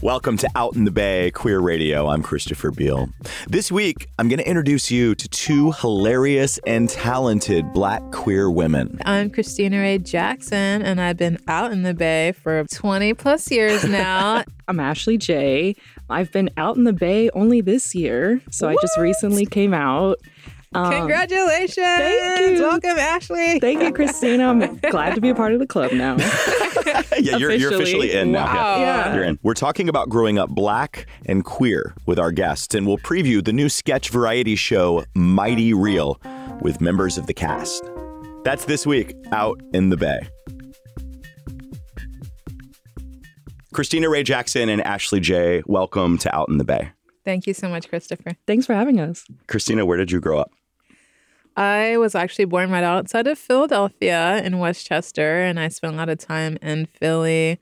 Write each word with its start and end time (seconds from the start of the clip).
Welcome 0.00 0.36
to 0.36 0.48
Out 0.54 0.76
in 0.76 0.84
the 0.84 0.92
Bay 0.92 1.32
Queer 1.32 1.58
Radio. 1.58 2.06
I'm 2.06 2.22
Christopher 2.22 2.70
Beale. 2.70 3.08
This 3.48 3.72
week, 3.72 4.08
I'm 4.20 4.28
going 4.28 4.38
to 4.38 4.48
introduce 4.48 4.92
you 4.92 5.16
to 5.16 5.28
two 5.28 5.72
hilarious 5.72 6.58
and 6.64 6.88
talented 6.88 7.72
black 7.72 8.00
queer 8.12 8.48
women. 8.48 9.00
I'm 9.04 9.30
Krystina 9.30 9.80
Wray 9.80 9.98
Jackson, 9.98 10.82
and 10.82 11.00
I've 11.00 11.16
been 11.16 11.38
out 11.48 11.72
in 11.72 11.82
the 11.82 11.92
Bay 11.92 12.30
for 12.30 12.64
20 12.64 13.14
plus 13.14 13.50
years 13.50 13.82
now. 13.82 14.44
I'm 14.68 14.78
Ashley 14.78 15.18
Jaye. 15.18 15.76
I've 16.08 16.30
been 16.30 16.50
out 16.56 16.76
in 16.76 16.84
the 16.84 16.92
Bay 16.92 17.30
only 17.30 17.62
this 17.62 17.96
year, 17.96 18.40
so 18.50 18.68
I 18.68 18.76
just 18.80 18.96
recently 18.96 19.44
came 19.44 19.74
out. 19.74 20.20
Um, 20.74 20.90
Congratulations! 20.90 21.76
Thank 21.76 22.58
you. 22.58 22.62
Welcome, 22.62 22.98
Ashley. 22.98 23.60
Thank 23.60 23.82
you, 23.82 23.92
Krystina. 23.92 24.48
I'm 24.48 24.76
glad 24.90 25.14
to 25.14 25.20
be 25.20 25.28
a 25.28 25.34
part 25.34 25.52
of 25.52 25.58
the 25.60 25.66
club 25.66 25.92
now. 25.92 26.16
yeah, 27.20 27.36
you're, 27.36 27.52
you're 27.52 27.74
officially 27.74 28.12
in 28.12 28.32
now. 28.32 28.46
Wow. 28.46 28.80
Yeah. 28.80 29.14
You're 29.14 29.24
in. 29.24 29.38
We're 29.42 29.54
talking 29.54 29.88
about 29.88 30.08
growing 30.08 30.38
up 30.38 30.48
black 30.48 31.06
and 31.26 31.44
queer 31.44 31.94
with 32.06 32.18
our 32.18 32.32
guests, 32.32 32.74
and 32.74 32.86
we'll 32.86 32.98
preview 32.98 33.44
the 33.44 33.52
new 33.52 33.68
sketch 33.68 34.08
variety 34.08 34.56
show, 34.56 35.04
Mighty 35.14 35.74
Real, 35.74 36.18
with 36.62 36.80
members 36.80 37.18
of 37.18 37.26
the 37.26 37.34
cast. 37.34 37.84
That's 38.44 38.64
this 38.64 38.86
week, 38.86 39.14
Out 39.30 39.60
in 39.74 39.90
the 39.90 39.96
Bay. 39.96 40.20
Krystina 43.74 44.10
Wray 44.10 44.22
Jackson 44.22 44.68
and 44.68 44.82
Ashley 44.82 45.20
Jaye, 45.20 45.62
welcome 45.66 46.18
to 46.18 46.34
Out 46.34 46.48
in 46.48 46.58
the 46.58 46.64
Bay. 46.64 46.90
Thank 47.24 47.46
you 47.46 47.54
so 47.54 47.68
much, 47.68 47.88
Christopher. 47.88 48.36
Thanks 48.46 48.66
for 48.66 48.74
having 48.74 49.00
us. 49.00 49.24
Krystina, 49.46 49.86
where 49.86 49.96
did 49.96 50.10
you 50.10 50.20
grow 50.20 50.38
up? 50.38 50.50
I 51.56 51.96
was 51.98 52.14
actually 52.14 52.46
born 52.46 52.70
right 52.70 52.84
outside 52.84 53.26
of 53.26 53.38
Philadelphia 53.38 54.42
in 54.44 54.58
West 54.58 54.86
Chester, 54.86 55.42
and 55.42 55.60
I 55.60 55.68
spent 55.68 55.94
a 55.94 55.96
lot 55.96 56.08
of 56.08 56.18
time 56.18 56.56
in 56.62 56.86
Philly 56.86 57.58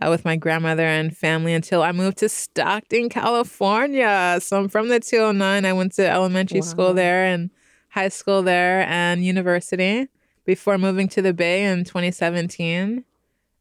uh, 0.00 0.08
with 0.10 0.24
my 0.24 0.36
grandmother 0.36 0.84
and 0.86 1.16
family 1.16 1.52
until 1.52 1.82
I 1.82 1.92
moved 1.92 2.18
to 2.18 2.28
Stockton, 2.28 3.08
California. 3.08 4.38
So 4.40 4.58
I'm 4.58 4.68
from 4.68 4.88
the 4.88 5.00
209. 5.00 5.64
I 5.64 5.72
went 5.72 5.92
to 5.94 6.08
elementary 6.08 6.60
Wow. 6.60 6.66
school 6.66 6.94
there 6.94 7.24
and 7.24 7.50
high 7.90 8.08
school 8.08 8.42
there 8.42 8.82
and 8.88 9.24
university 9.24 10.08
before 10.44 10.78
moving 10.78 11.08
to 11.08 11.20
the 11.22 11.34
Bay 11.34 11.64
in 11.64 11.84
2017. 11.84 13.04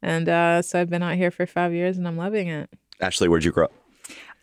And 0.03 0.29
uh, 0.29 0.61
so 0.61 0.79
I've 0.79 0.89
been 0.89 1.03
out 1.03 1.15
here 1.15 1.31
for 1.31 1.45
five 1.45 1.73
years 1.73 1.97
and 1.97 2.07
I'm 2.07 2.17
loving 2.17 2.47
it. 2.47 2.69
Ashley, 2.99 3.27
where'd 3.27 3.43
you 3.43 3.51
grow 3.51 3.65
up? 3.65 3.73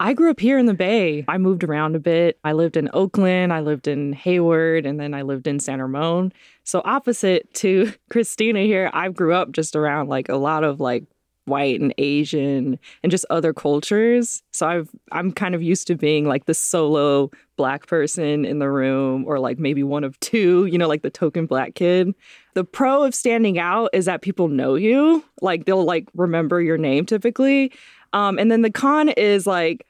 I 0.00 0.12
grew 0.12 0.30
up 0.30 0.38
here 0.38 0.58
in 0.58 0.66
the 0.66 0.74
Bay. 0.74 1.24
I 1.26 1.38
moved 1.38 1.64
around 1.64 1.96
a 1.96 1.98
bit. 1.98 2.38
I 2.44 2.52
lived 2.52 2.76
in 2.76 2.88
Oakland, 2.92 3.52
I 3.52 3.60
lived 3.60 3.88
in 3.88 4.12
Hayward, 4.12 4.86
and 4.86 5.00
then 5.00 5.12
I 5.12 5.22
lived 5.22 5.48
in 5.48 5.58
San 5.58 5.80
Ramon. 5.80 6.32
So 6.62 6.82
opposite 6.84 7.52
to 7.54 7.92
Krystina 8.10 8.64
here, 8.64 8.90
I 8.92 9.08
grew 9.08 9.34
up 9.34 9.50
just 9.50 9.74
around 9.74 10.08
like 10.08 10.28
a 10.28 10.36
lot 10.36 10.62
of 10.62 10.78
like 10.78 11.04
white 11.46 11.80
and 11.80 11.94
Asian 11.98 12.78
and 13.02 13.10
just 13.10 13.24
other 13.30 13.52
cultures. 13.52 14.42
So 14.52 14.68
I've 14.68 14.90
I'm 15.12 15.32
kind 15.32 15.54
of 15.54 15.62
used 15.62 15.86
to 15.88 15.96
being 15.96 16.26
like 16.26 16.44
the 16.44 16.54
solo 16.54 17.30
black 17.56 17.86
person 17.86 18.44
in 18.44 18.58
the 18.60 18.70
room 18.70 19.24
or 19.26 19.40
like 19.40 19.58
maybe 19.58 19.82
one 19.82 20.04
of 20.04 20.20
two, 20.20 20.66
you 20.66 20.78
know, 20.78 20.86
like 20.86 21.02
the 21.02 21.10
token 21.10 21.46
black 21.46 21.74
kid. 21.74 22.14
The 22.54 22.64
pro 22.64 23.02
of 23.02 23.14
standing 23.14 23.58
out 23.58 23.90
is 23.92 24.04
that 24.04 24.22
people 24.22 24.48
know 24.48 24.74
you. 24.74 25.24
Like 25.40 25.64
they'll 25.64 25.84
like 25.84 26.08
remember 26.14 26.60
your 26.60 26.78
name 26.78 27.06
typically. 27.06 27.72
Um, 28.12 28.38
and 28.38 28.50
then 28.50 28.62
the 28.62 28.70
con 28.70 29.08
is 29.10 29.46
like 29.46 29.86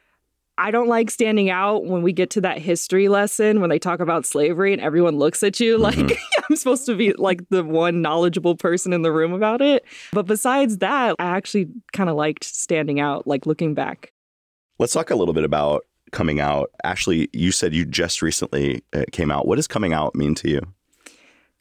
I 0.59 0.73
don't 0.73 0.89
like 0.89 1.09
standing 1.09 1.51
out 1.51 1.85
when 1.85 2.03
we 2.03 2.13
get 2.13 2.31
to 2.31 2.41
that 2.41 2.59
history 2.59 3.09
lesson 3.09 3.61
when 3.61 3.71
they 3.71 3.79
talk 3.79 4.01
about 4.01 4.27
slavery 4.27 4.73
and 4.73 4.83
everyone 4.83 5.17
looks 5.17 5.45
at 5.45 5.61
you 5.61 5.79
like 5.79 5.97
I'm 6.51 6.57
supposed 6.57 6.85
to 6.87 6.97
be 6.97 7.13
like 7.13 7.49
the 7.49 7.63
one 7.65 8.03
knowledgeable 8.03 8.57
person 8.57 8.93
in 8.93 9.03
the 9.03 9.13
room 9.13 9.33
about 9.33 9.63
it. 9.63 9.85
But 10.13 10.27
besides 10.27 10.79
that, 10.79 11.15
I 11.19 11.37
actually 11.37 11.69
kind 11.93 12.11
of 12.11 12.17
liked 12.17 12.45
standing 12.45 12.99
out, 12.99 13.27
like 13.27 13.47
looking 13.47 13.75
back. 13.75 14.13
Let's 14.79 14.93
talk 14.93 15.11
a 15.11 15.15
little 15.17 15.35
bit 15.35 15.45
about 15.45 15.87
coming 16.11 16.41
out. 16.41 16.71
Ashley, 16.83 17.29
you 17.33 17.53
said 17.53 17.75
you 17.75 17.85
just 17.85 18.21
recently 18.21 18.83
uh, 18.93 19.05
came 19.13 19.31
out. 19.31 19.47
What 19.47 19.57
does 19.57 19.69
coming 19.69 19.93
out 19.93 20.15
mean 20.15 20.35
to 20.37 20.51
you? 20.51 20.61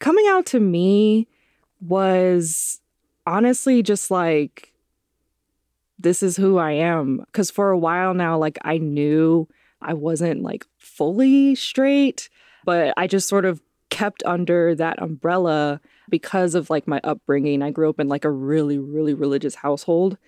Coming 0.00 0.26
out 0.28 0.46
to 0.46 0.60
me 0.60 1.28
was 1.80 2.80
honestly 3.26 3.82
just 3.82 4.10
like, 4.10 4.72
this 5.98 6.22
is 6.22 6.36
who 6.36 6.58
I 6.58 6.72
am. 6.72 7.18
Because 7.26 7.50
for 7.50 7.70
a 7.70 7.78
while 7.78 8.14
now, 8.14 8.38
like 8.38 8.58
I 8.62 8.78
knew 8.78 9.48
I 9.80 9.94
wasn't 9.94 10.42
like 10.42 10.66
fully 10.78 11.54
straight, 11.54 12.28
but 12.64 12.94
I 12.96 13.06
just 13.06 13.28
sort 13.28 13.44
of 13.44 13.60
kept 13.90 14.22
under 14.24 14.74
that 14.74 15.00
umbrella 15.00 15.80
because 16.08 16.54
of 16.54 16.70
like 16.70 16.86
my 16.86 17.00
upbringing. 17.04 17.62
I 17.62 17.70
grew 17.70 17.88
up 17.88 18.00
in 18.00 18.08
like 18.08 18.24
a 18.24 18.30
really, 18.30 18.78
really 18.78 19.14
religious 19.14 19.54
household. 19.54 20.18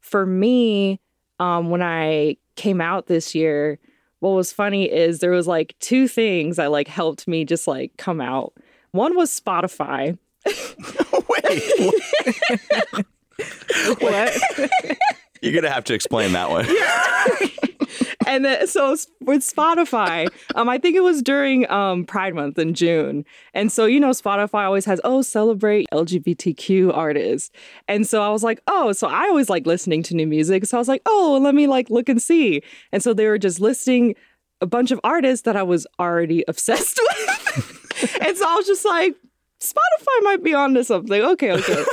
For 0.00 0.26
me, 0.26 1.00
um, 1.38 1.70
when 1.70 1.82
I 1.82 2.36
came 2.56 2.80
out 2.80 3.06
this 3.06 3.34
year, 3.34 3.78
what 4.20 4.30
was 4.30 4.52
funny 4.52 4.90
is 4.90 5.18
there 5.18 5.30
was 5.30 5.46
like 5.46 5.74
two 5.80 6.08
things 6.08 6.56
that 6.56 6.70
like 6.70 6.88
helped 6.88 7.26
me 7.26 7.44
just 7.44 7.66
like 7.66 7.96
come 7.96 8.20
out. 8.20 8.52
One 8.92 9.16
was 9.16 9.38
Spotify. 9.38 10.18
Wait, 11.28 11.94
What? 14.00 14.32
you're 15.40 15.52
gonna 15.52 15.72
have 15.72 15.84
to 15.84 15.94
explain 15.94 16.32
that 16.32 16.50
one. 16.50 16.66
Yeah. 16.68 17.48
and 18.26 18.44
then 18.44 18.66
so 18.66 18.96
with 19.20 19.42
Spotify, 19.42 20.28
um, 20.54 20.68
I 20.68 20.78
think 20.78 20.96
it 20.96 21.02
was 21.02 21.22
during 21.22 21.70
um 21.70 22.04
Pride 22.04 22.34
Month 22.34 22.58
in 22.58 22.74
June, 22.74 23.24
and 23.54 23.72
so 23.72 23.86
you 23.86 24.00
know 24.00 24.10
Spotify 24.10 24.64
always 24.64 24.84
has 24.84 25.00
oh 25.04 25.22
celebrate 25.22 25.86
LGBTQ 25.92 26.96
artists, 26.96 27.50
and 27.88 28.06
so 28.06 28.22
I 28.22 28.30
was 28.30 28.42
like 28.42 28.60
oh 28.66 28.92
so 28.92 29.08
I 29.08 29.22
always 29.22 29.48
like 29.48 29.66
listening 29.66 30.02
to 30.04 30.14
new 30.14 30.26
music, 30.26 30.66
so 30.66 30.76
I 30.76 30.80
was 30.80 30.88
like 30.88 31.02
oh 31.06 31.38
let 31.42 31.54
me 31.54 31.66
like 31.66 31.90
look 31.90 32.08
and 32.08 32.20
see, 32.20 32.62
and 32.92 33.02
so 33.02 33.14
they 33.14 33.26
were 33.26 33.38
just 33.38 33.60
listing 33.60 34.14
a 34.60 34.66
bunch 34.66 34.90
of 34.90 35.00
artists 35.02 35.44
that 35.44 35.56
I 35.56 35.62
was 35.62 35.86
already 35.98 36.44
obsessed 36.48 37.00
with, 37.00 38.18
and 38.26 38.36
so 38.36 38.48
I 38.48 38.54
was 38.54 38.66
just 38.66 38.84
like 38.84 39.16
Spotify 39.60 40.22
might 40.22 40.42
be 40.42 40.54
onto 40.54 40.82
something. 40.82 41.20
Okay, 41.20 41.52
okay. 41.52 41.84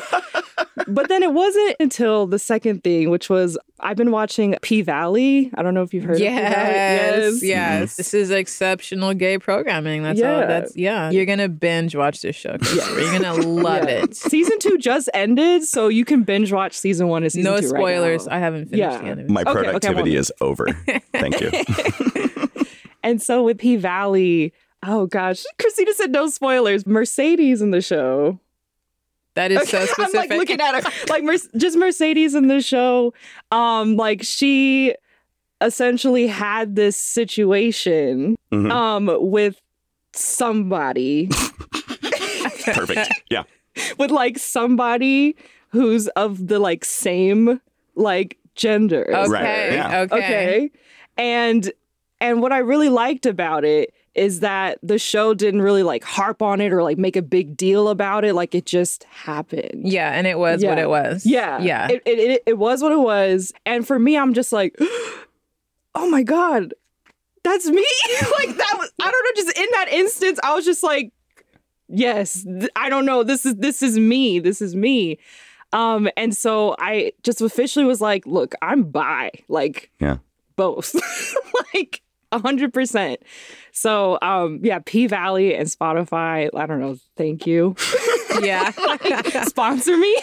But 0.87 1.09
then 1.09 1.23
it 1.23 1.33
wasn't 1.33 1.75
until 1.79 2.27
the 2.27 2.37
second 2.39 2.83
thing, 2.83 3.09
which 3.09 3.29
was 3.29 3.57
I've 3.79 3.97
been 3.97 4.11
watching 4.11 4.55
P 4.61 4.81
Valley. 4.81 5.49
I 5.55 5.63
don't 5.63 5.73
know 5.73 5.81
if 5.83 5.93
you've 5.93 6.03
heard 6.03 6.17
of 6.17 6.19
P 6.19 6.25
Valley. 6.27 6.43
Yes, 6.43 7.43
yes. 7.43 7.95
This 7.97 8.13
is 8.13 8.29
exceptional 8.31 9.13
gay 9.13 9.37
programming. 9.39 10.03
That's 10.03 10.21
all. 10.21 10.39
Yeah. 10.39 10.45
That's 10.45 10.75
yeah. 10.75 11.09
You're 11.09 11.25
gonna 11.25 11.49
binge 11.49 11.95
watch 11.95 12.21
this 12.21 12.35
show. 12.35 12.57
Christopher. 12.57 12.99
You're 12.99 13.19
gonna 13.19 13.33
love 13.47 13.83
Yeah. 13.85 14.03
it. 14.03 14.15
Season 14.15 14.59
two 14.59 14.77
just 14.77 15.09
ended, 15.13 15.63
so 15.63 15.87
you 15.87 16.05
can 16.05 16.23
binge 16.23 16.51
watch 16.53 16.73
season 16.73 17.07
one 17.07 17.23
and 17.23 17.31
season 17.31 17.51
No 17.51 17.59
two. 17.59 17.69
right 17.69 17.79
spoilers. 17.79 18.27
now. 18.27 18.35
I 18.35 18.39
haven't 18.39 18.69
finished 18.69 18.79
Yeah. 18.93 18.97
the 18.99 19.05
end 19.07 19.19
of 19.21 19.25
it. 19.27 19.31
My 19.31 19.41
Okay, 19.41 19.49
okay, 19.51 19.59
productivity 19.63 20.15
is 20.15 20.31
over. 20.41 20.67
Thank 21.13 21.41
you. 21.41 21.51
And 23.03 23.21
so 23.21 23.41
with 23.43 23.57
P 23.59 23.77
Valley, 23.77 24.51
oh 24.85 25.05
gosh, 25.05 25.45
Krystina 25.57 25.93
said 25.93 26.11
no 26.11 26.27
spoilers. 26.27 26.85
Mercedes 26.85 27.61
in 27.61 27.71
the 27.71 27.79
show. 27.81 28.37
That 29.37 29.51
is 29.51 29.69
so 29.69 29.85
specific. 29.85 30.15
I'm 30.15 30.29
like 30.29 30.39
looking 30.39 30.59
at 30.61 30.83
her, 30.83 30.91
like 31.09 31.23
Mer- 31.23 31.37
just 31.55 31.77
Mercedes 31.77 32.35
in 32.35 32.47
the 32.47 32.61
show. 32.61 33.13
Um, 33.51 33.95
like 33.95 34.23
she 34.23 34.93
essentially 35.61 36.27
had 36.27 36.75
this 36.75 36.95
situation 36.97 38.35
Mhm. 38.51 38.71
um 38.71 39.09
with 39.31 39.59
somebody 40.13 41.27
Perfect. 42.73 43.11
Yeah. 43.29 43.43
with 43.97 44.11
like 44.11 44.37
somebody 44.37 45.35
who's 45.69 46.07
of 46.09 46.47
the 46.47 46.59
like 46.59 46.85
same 46.85 47.59
like 47.95 48.37
gender. 48.55 49.05
Okay. 49.09 49.29
Right, 49.31 49.73
yeah. 49.73 50.01
Okay. 50.01 50.15
okay 50.17 50.71
and 51.17 51.71
and 52.21 52.41
what 52.41 52.51
i 52.51 52.59
really 52.59 52.89
liked 52.89 53.25
about 53.25 53.63
it 53.65 53.91
is 54.17 54.39
that 54.41 54.79
the 54.83 54.97
show 54.99 55.33
didn't 55.33 55.61
really 55.61 55.83
like 55.83 56.03
harp 56.03 56.41
on 56.41 56.59
it 56.59 56.73
or 56.73 56.81
like 56.83 56.97
make 56.97 57.15
a 57.15 57.21
big 57.21 57.55
deal 57.55 57.87
about 57.89 58.25
it. 58.25 58.33
Like 58.33 58.55
it 58.55 58.65
just 58.65 59.03
happened. 59.05 59.83
Yeah, 59.87 60.11
and 60.11 60.25
it 60.27 60.37
was 60.39 60.65
what 60.65 60.79
it 60.79 60.89
was. 60.89 61.25
yeah. 61.25 61.59
Yeah. 61.59 61.87
it, 61.89 62.01
it, 62.05 62.19
it, 62.19 62.43
it 62.47 62.57
was 62.57 62.81
what 62.81 62.91
it 62.91 62.99
was. 62.99 63.53
And 63.65 63.85
for 63.87 63.97
me 63.99 64.17
i'm 64.17 64.33
just 64.33 64.51
like 64.51 64.75
oh 65.95 66.09
my 66.09 66.23
god 66.23 66.73
that's 67.43 67.69
me? 67.69 67.85
Like 68.39 68.57
that 68.57 68.75
was 68.77 68.91
i 69.01 69.09
don't 69.09 69.23
know 69.23 69.41
just 69.43 69.57
in 69.57 69.67
that 69.73 69.87
instance 69.91 70.39
i 70.43 70.53
was 70.53 70.65
just 70.65 70.83
like 70.83 71.13
yes 71.87 72.43
th- 72.43 72.69
i 72.75 72.89
don't 72.89 73.05
know. 73.05 73.23
This 73.23 73.45
is 73.45 73.55
this 73.55 73.81
is 73.81 73.97
me. 73.97 74.39
This 74.39 74.61
is 74.61 74.75
me. 74.75 75.17
Um 75.73 76.09
and 76.17 76.35
so 76.35 76.75
i 76.79 77.11
just 77.23 77.41
officially 77.41 77.85
was 77.85 78.01
like 78.01 78.25
look 78.25 78.53
i'm 78.61 78.83
bi. 78.83 79.31
Like 79.47 79.91
Yeah. 79.99 80.17
both. 80.55 80.93
Like 81.73 82.01
a 82.31 82.39
hundred 82.39 82.73
percent 82.73 83.21
so 83.71 84.17
um 84.21 84.59
yeah 84.63 84.79
p 84.85 85.07
valley 85.07 85.55
and 85.55 85.67
spotify 85.69 86.49
i 86.55 86.65
don't 86.65 86.79
know 86.79 86.97
thank 87.15 87.47
you 87.47 87.75
yeah. 88.41 88.71
sponsor 89.45 89.97
me 89.97 90.15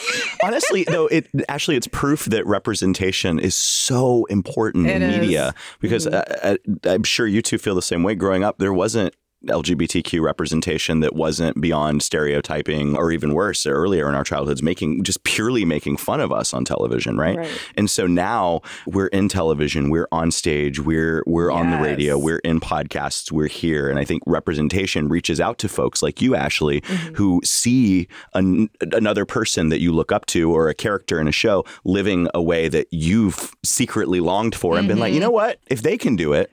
Honestly, 0.45 0.85
though, 0.85 1.07
it 1.07 1.27
actually 1.49 1.77
it's 1.77 1.87
proof 1.89 2.27
that 2.27 2.47
representation 2.47 3.39
is 3.39 3.55
so 3.57 4.25
important 4.27 4.87
in 4.87 5.03
It 5.03 5.11
is. 5.11 5.21
media 5.21 5.55
because 5.81 6.07
uh, 6.07 6.23
uh, 6.43 6.57
I'm 6.85 7.03
sure 7.03 7.27
you 7.27 7.41
two 7.41 7.57
feel 7.59 7.75
the 7.75 7.81
same 7.83 8.03
way. 8.03 8.15
Growing 8.15 8.45
up, 8.45 8.59
there 8.59 8.73
wasn't 8.75 9.15
LGBTQ 9.47 10.23
representation 10.23 11.01
that 11.01 11.15
wasn't 11.15 11.61
beyond 11.61 12.03
stereotyping 12.03 12.97
or 12.97 13.11
even 13.11 13.35
worse 13.35 13.67
earlier 13.67 14.09
in 14.09 14.15
our 14.15 14.25
childhoods, 14.25 14.63
making 14.63 15.05
just 15.05 15.23
purely 15.25 15.65
making 15.65 15.97
fun 15.97 16.21
of 16.21 16.33
us 16.33 16.53
on 16.55 16.65
television, 16.65 17.17
right? 17.17 17.37
Right. 17.39 17.61
And 17.77 17.91
so 17.91 18.07
now 18.07 18.63
we're 18.87 19.09
in 19.09 19.29
television, 19.29 19.91
we're 19.91 20.09
on 20.13 20.31
stage, 20.31 20.81
we're 20.81 21.23
we're 21.27 21.51
on 21.51 21.71
the 21.71 21.79
radio, 21.79 22.19
we're 22.19 22.39
in 22.39 22.61
podcasts, 22.61 23.31
we're 23.31 23.49
here, 23.49 23.89
and 23.89 23.99
I 23.99 24.05
think 24.05 24.23
representation 24.27 25.09
reaches 25.09 25.41
out 25.41 25.59
to 25.59 25.69
folks 25.69 26.03
like 26.03 26.21
you, 26.21 26.35
Ashley, 26.35 26.81
mm-hmm. 26.81 27.15
who 27.15 27.41
see 27.45 28.09
an, 28.35 28.69
another 28.81 29.25
person 29.25 29.69
that 29.69 29.81
you 29.81 29.93
look 29.93 30.13
up 30.13 30.27
to 30.27 30.53
or 30.53 30.69
a 30.69 30.75
character 30.75 31.21
in 31.21 31.29
a 31.29 31.33
show 31.33 31.65
living 31.85 32.29
a 32.35 32.43
way 32.43 32.69
that 32.69 32.87
you've 32.91 33.55
secretly 33.65 34.21
longed 34.21 34.55
for, 34.55 34.79
and 34.79 34.89
been 34.89 34.99
like, 34.99 35.09
mm-hmm. 35.09 35.15
you 35.15 35.21
know 35.21 35.31
what? 35.31 35.59
If 35.67 35.83
they 35.83 35.97
can 35.97 36.17
do 36.17 36.33
it, 36.33 36.51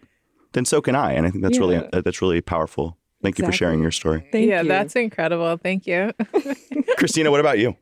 then 0.54 0.66
so 0.66 0.82
can 0.82 0.96
I. 0.96 1.14
And 1.14 1.26
I 1.26 1.30
think 1.32 1.44
that's 1.44 1.60
really 1.60 1.76
Yeah. 1.76 1.90
uh, 1.94 2.02
that's 2.02 2.22
really 2.22 2.42
powerful. 2.42 2.98
Thank 3.24 3.38
you 3.38 3.46
for 3.46 3.52
sharing 3.52 3.82
your 3.84 3.92
story, 3.92 4.28
Thank 4.32 4.48
yeah, 4.50 4.62
you. 4.64 4.68
that's 4.68 4.96
incredible. 4.96 5.56
Thank 5.58 5.86
you. 5.86 6.12
Krystina. 6.98 7.30
What 7.30 7.40
about 7.40 7.60
you? 7.60 7.76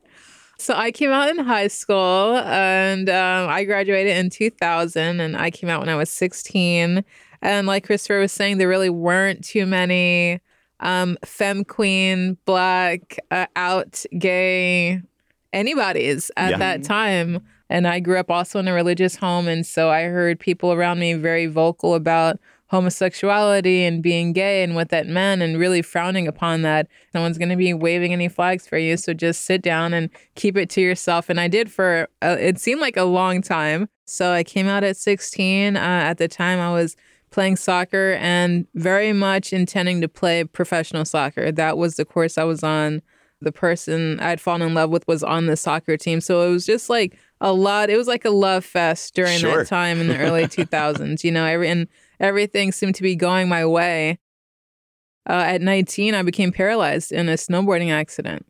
So 0.58 0.74
I 0.74 0.92
came 0.92 1.12
out 1.12 1.30
in 1.30 1.38
high 1.40 1.70
school 1.70 2.38
and 2.40 3.10
um, 3.10 3.48
I 3.50 3.64
graduated 3.64 4.18
in 4.18 4.30
2000 4.30 5.22
and 5.22 5.38
I 5.38 5.50
came 5.52 5.70
out 5.70 5.80
when 5.80 5.88
I 5.88 5.96
was 5.96 6.10
16. 6.10 7.06
And 7.42 7.68
like 7.68 7.86
Christopher 7.86 8.20
was 8.20 8.34
saying, 8.34 8.58
there 8.58 8.68
really 8.68 8.90
weren't 8.90 9.42
too 9.46 9.66
many 9.66 10.42
um, 10.82 11.18
femme 11.24 11.64
queen, 11.64 12.38
black, 12.46 13.18
uh, 13.32 13.46
out, 13.56 14.04
gay 14.18 15.02
anybody's 15.54 16.30
at 16.38 16.52
Yeah. 16.52 16.58
that 16.58 16.84
time. 16.84 17.40
And 17.70 17.88
I 17.88 18.00
grew 18.02 18.18
up 18.20 18.30
also 18.30 18.60
in 18.60 18.68
a 18.68 18.74
religious 18.74 19.16
home. 19.16 19.48
And 19.48 19.66
so 19.66 19.90
I 19.90 20.04
heard 20.04 20.40
people 20.40 20.74
around 20.74 21.00
me 21.00 21.14
very 21.14 21.46
vocal 21.46 21.96
about 21.96 22.38
homosexuality 22.70 23.84
and 23.84 24.02
being 24.04 24.34
gay 24.34 24.64
and 24.64 24.76
what 24.76 24.90
that 24.90 25.08
meant 25.08 25.42
and 25.42 25.60
really 25.60 25.82
frowning 25.82 26.28
upon 26.28 26.62
that. 26.62 26.88
No 27.14 27.22
one's 27.22 27.38
going 27.38 27.50
to 27.50 27.56
be 27.56 27.74
waving 27.74 28.14
any 28.14 28.28
flags 28.28 28.68
for 28.68 28.78
you. 28.78 28.98
So 28.98 29.14
just 29.14 29.44
sit 29.46 29.62
down 29.62 29.94
and 29.94 30.10
keep 30.36 30.56
it 30.58 30.70
to 30.72 30.82
yourself. 30.82 31.30
And 31.30 31.40
I 31.40 31.48
did 31.48 31.72
for, 31.72 32.08
uh, 32.22 32.38
it 32.40 32.60
seemed 32.60 32.82
like 32.82 32.98
a 32.98 33.04
long 33.04 33.42
time. 33.42 33.90
So 34.06 34.32
I 34.32 34.44
came 34.44 34.68
out 34.68 34.84
at 34.84 34.98
16. 34.98 35.76
Uh, 35.78 35.80
at 35.80 36.18
the 36.18 36.28
time, 36.28 36.60
I 36.60 36.72
was 36.72 36.96
playing 37.32 37.56
soccer 37.58 38.18
and 38.20 38.66
very 38.74 39.14
much 39.14 39.54
intending 39.54 40.02
to 40.02 40.08
play 40.08 40.44
professional 40.44 41.06
soccer. 41.06 41.52
That 41.52 41.78
was 41.78 41.96
the 41.96 42.06
course 42.06 42.38
I 42.38 42.44
was 42.44 42.64
on. 42.64 43.02
The 43.42 43.52
person 43.52 44.20
I'd 44.20 44.42
fallen 44.42 44.62
in 44.64 44.74
love 44.74 44.90
with 44.90 45.08
was 45.08 45.24
on 45.24 45.46
the 45.46 45.56
soccer 45.56 45.96
team. 45.96 46.22
So 46.22 46.48
it 46.48 46.52
was 46.52 46.66
just 46.66 46.90
like 46.90 47.18
a 47.40 47.54
lot. 47.54 47.90
It 47.90 47.98
was 47.98 48.08
like 48.08 48.26
a 48.26 48.32
love 48.32 48.66
fest 48.66 49.16
during 49.16 49.38
Sure. 49.40 49.58
that 49.60 49.68
time 49.68 50.02
in 50.02 50.08
the 50.08 50.18
early 50.26 50.44
2000s. 50.46 51.24
You 51.24 51.32
know, 51.32 51.46
every, 51.46 51.70
and 51.70 51.88
everything 52.20 52.72
seemed 52.72 52.96
to 52.96 53.04
be 53.04 53.16
going 53.16 53.48
my 53.50 53.66
way. 53.66 54.20
Uh, 55.28 55.44
at 55.46 55.62
19, 55.62 56.16
I 56.16 56.24
became 56.24 56.52
paralyzed 56.52 57.12
in 57.12 57.30
a 57.30 57.34
snowboarding 57.34 57.92
accident. 57.92 58.46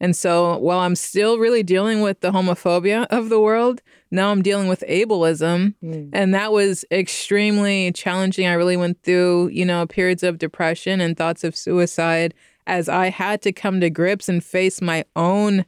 And 0.00 0.16
so 0.16 0.56
while 0.58 0.78
I'm 0.78 0.96
still 0.96 1.38
really 1.38 1.62
dealing 1.62 2.00
with 2.00 2.20
the 2.20 2.32
homophobia 2.32 3.06
of 3.10 3.28
the 3.28 3.40
world, 3.40 3.82
now 4.10 4.30
I'm 4.30 4.42
dealing 4.42 4.66
with 4.66 4.82
ableism. 4.88 5.74
Mm. 5.84 6.10
And 6.12 6.34
that 6.34 6.52
was 6.52 6.84
extremely 6.90 7.92
challenging. 7.92 8.46
I 8.46 8.54
really 8.54 8.78
went 8.78 9.02
through, 9.02 9.48
you 9.48 9.64
know, 9.64 9.86
periods 9.86 10.22
of 10.22 10.38
depression 10.38 11.00
and 11.00 11.16
thoughts 11.16 11.44
of 11.44 11.54
suicide 11.54 12.34
as 12.66 12.88
I 12.88 13.10
had 13.10 13.42
to 13.42 13.52
come 13.52 13.80
to 13.80 13.90
grips 13.90 14.28
and 14.28 14.42
face 14.42 14.80
my 14.80 15.04
own 15.16 15.66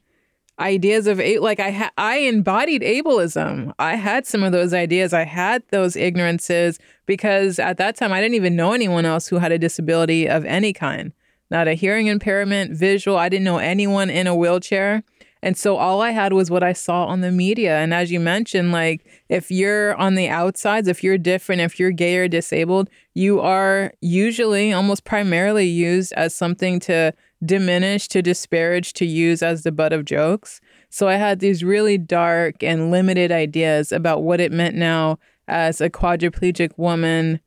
ideas 0.62 1.06
of 1.06 1.18
like 1.40 1.60
I 1.60 1.70
ha- 1.70 1.92
I 1.98 2.18
embodied 2.18 2.82
ableism. 2.82 3.72
I 3.78 3.96
had 3.96 4.26
some 4.26 4.42
of 4.42 4.52
those 4.52 4.72
ideas. 4.72 5.12
I 5.12 5.24
had 5.24 5.62
those 5.70 5.96
ignorances 5.96 6.78
because 7.04 7.58
at 7.58 7.76
that 7.78 7.96
time 7.96 8.12
I 8.12 8.20
didn't 8.20 8.36
even 8.36 8.56
know 8.56 8.72
anyone 8.72 9.04
else 9.04 9.26
who 9.26 9.36
had 9.38 9.52
a 9.52 9.58
disability 9.58 10.28
of 10.28 10.44
any 10.44 10.72
kind. 10.72 11.12
Not 11.50 11.68
a 11.68 11.74
hearing 11.74 12.06
impairment, 12.06 12.76
visual. 12.76 13.18
I 13.18 13.28
didn't 13.28 13.44
know 13.44 13.58
anyone 13.58 14.08
in 14.08 14.26
a 14.26 14.34
wheelchair. 14.34 15.02
And 15.44 15.56
so 15.56 15.76
all 15.76 16.00
I 16.00 16.10
had 16.10 16.32
was 16.32 16.50
what 16.50 16.62
I 16.62 16.72
saw 16.72 17.06
on 17.06 17.20
the 17.20 17.32
media. 17.32 17.78
And 17.78 17.92
as 17.92 18.12
you 18.12 18.20
mentioned, 18.20 18.70
like 18.70 19.04
if 19.28 19.50
you're 19.50 19.96
on 19.96 20.14
the 20.14 20.28
outsides, 20.28 20.86
if 20.86 21.02
you're 21.02 21.18
different, 21.18 21.60
if 21.60 21.80
you're 21.80 21.90
gay 21.90 22.16
or 22.16 22.28
disabled, 22.28 22.88
you 23.14 23.40
are 23.40 23.92
usually 24.00 24.72
almost 24.72 25.04
primarily 25.04 25.66
used 25.66 26.12
as 26.12 26.32
something 26.32 26.78
to 26.80 27.12
diminish, 27.44 28.08
to 28.08 28.22
disparage, 28.22 28.92
to 28.94 29.06
use 29.06 29.42
as 29.42 29.62
the 29.62 29.72
butt 29.72 29.92
of 29.92 30.04
jokes. 30.04 30.60
So 30.90 31.08
I 31.08 31.14
had 31.14 31.40
these 31.40 31.64
really 31.64 31.98
dark 31.98 32.62
and 32.62 32.90
limited 32.90 33.32
ideas 33.32 33.92
about 33.92 34.22
what 34.22 34.40
it 34.40 34.52
meant 34.52 34.76
now 34.76 35.18
as 35.48 35.80
a 35.80 35.90
quadriplegic 35.90 36.72
woman 36.76 37.40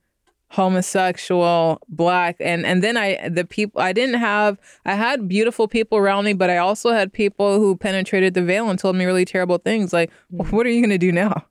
homosexual 0.50 1.82
black 1.90 2.38
and 2.40 2.66
and 2.66 2.84
then 2.84 2.96
i 2.96 3.28
the 3.28 3.44
people 3.44 3.82
i 3.82 3.92
didn't 3.92 4.20
have 4.20 4.58
i 4.86 4.94
had 4.94 5.28
beautiful 5.28 5.68
people 5.68 5.98
around 5.98 6.24
me 6.24 6.34
but 6.34 6.50
i 6.50 6.58
also 6.58 6.92
had 6.92 7.12
people 7.12 7.60
who 7.60 7.76
penetrated 7.76 8.36
the 8.36 8.42
veil 8.42 8.70
and 8.70 8.80
told 8.80 8.96
me 8.96 9.06
really 9.06 9.26
terrible 9.26 9.58
things 9.58 9.92
like 9.92 10.12
mm. 10.32 10.50
what 10.52 10.66
are 10.66 10.70
you 10.70 10.80
going 10.80 10.90
to 10.90 10.98
do 10.98 11.12
now 11.12 11.46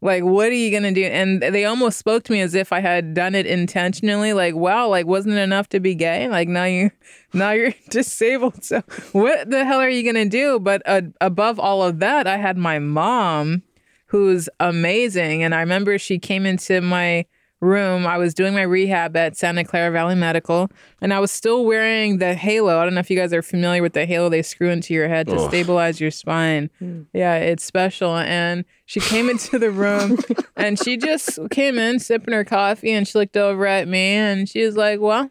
like 0.00 0.22
what 0.22 0.48
are 0.48 0.54
you 0.54 0.70
going 0.70 0.82
to 0.82 0.92
do? 0.92 1.04
And 1.04 1.42
they 1.42 1.64
almost 1.64 1.98
spoke 1.98 2.22
to 2.24 2.32
me 2.32 2.40
as 2.40 2.54
if 2.54 2.72
i 2.72 2.80
had 2.80 3.14
done 3.14 3.34
it 3.34 3.46
intentionally 3.46 4.32
like 4.32 4.54
wow 4.54 4.88
like 4.88 5.06
wasn't 5.06 5.34
it 5.34 5.40
enough 5.40 5.68
to 5.70 5.80
be 5.80 5.94
gay? 5.94 6.28
Like 6.28 6.48
now 6.48 6.64
you 6.64 6.90
now 7.32 7.50
you're 7.50 7.74
disabled. 7.90 8.64
So 8.64 8.82
what 9.12 9.50
the 9.50 9.64
hell 9.64 9.80
are 9.80 9.88
you 9.88 10.02
going 10.02 10.30
to 10.30 10.36
do? 10.36 10.58
But 10.60 10.82
uh, 10.86 11.02
above 11.20 11.58
all 11.58 11.82
of 11.82 11.98
that 12.00 12.26
i 12.26 12.36
had 12.36 12.56
my 12.56 12.78
mom 12.78 13.62
who's 14.06 14.48
amazing. 14.60 15.42
And 15.42 15.54
i 15.54 15.60
remember 15.60 15.98
she 15.98 16.18
came 16.18 16.46
into 16.46 16.80
my 16.80 17.26
room. 17.60 18.06
I 18.06 18.18
was 18.18 18.34
doing 18.34 18.54
my 18.54 18.62
rehab 18.62 19.16
at 19.16 19.36
Santa 19.36 19.64
Clara 19.64 19.90
Valley 19.90 20.14
Medical, 20.14 20.70
and 21.00 21.12
I 21.12 21.20
was 21.20 21.30
still 21.30 21.64
wearing 21.64 22.18
the 22.18 22.34
halo. 22.34 22.78
I 22.78 22.84
don't 22.84 22.94
know 22.94 23.00
if 23.00 23.10
you 23.10 23.16
guys 23.16 23.32
are 23.32 23.42
familiar 23.42 23.82
with 23.82 23.92
the 23.92 24.06
halo 24.06 24.28
they 24.28 24.42
screw 24.42 24.70
into 24.70 24.94
your 24.94 25.08
head 25.08 25.26
to 25.28 25.36
Ugh. 25.36 25.48
stabilize 25.48 26.00
your 26.00 26.10
spine. 26.10 26.70
Mm. 26.80 27.06
Yeah, 27.12 27.34
it's 27.36 27.64
special. 27.64 28.16
And 28.16 28.64
she 28.86 29.00
came 29.00 29.28
into 29.28 29.58
the 29.58 29.70
room 29.70 30.18
and 30.56 30.78
she 30.78 30.96
just 30.96 31.38
came 31.50 31.78
in 31.78 31.98
sipping 31.98 32.34
her 32.34 32.44
coffee 32.44 32.92
and 32.92 33.06
she 33.06 33.18
looked 33.18 33.36
over 33.36 33.66
at 33.66 33.88
me 33.88 33.98
and 34.14 34.48
she 34.48 34.64
was 34.64 34.76
like, 34.76 35.00
Well, 35.00 35.30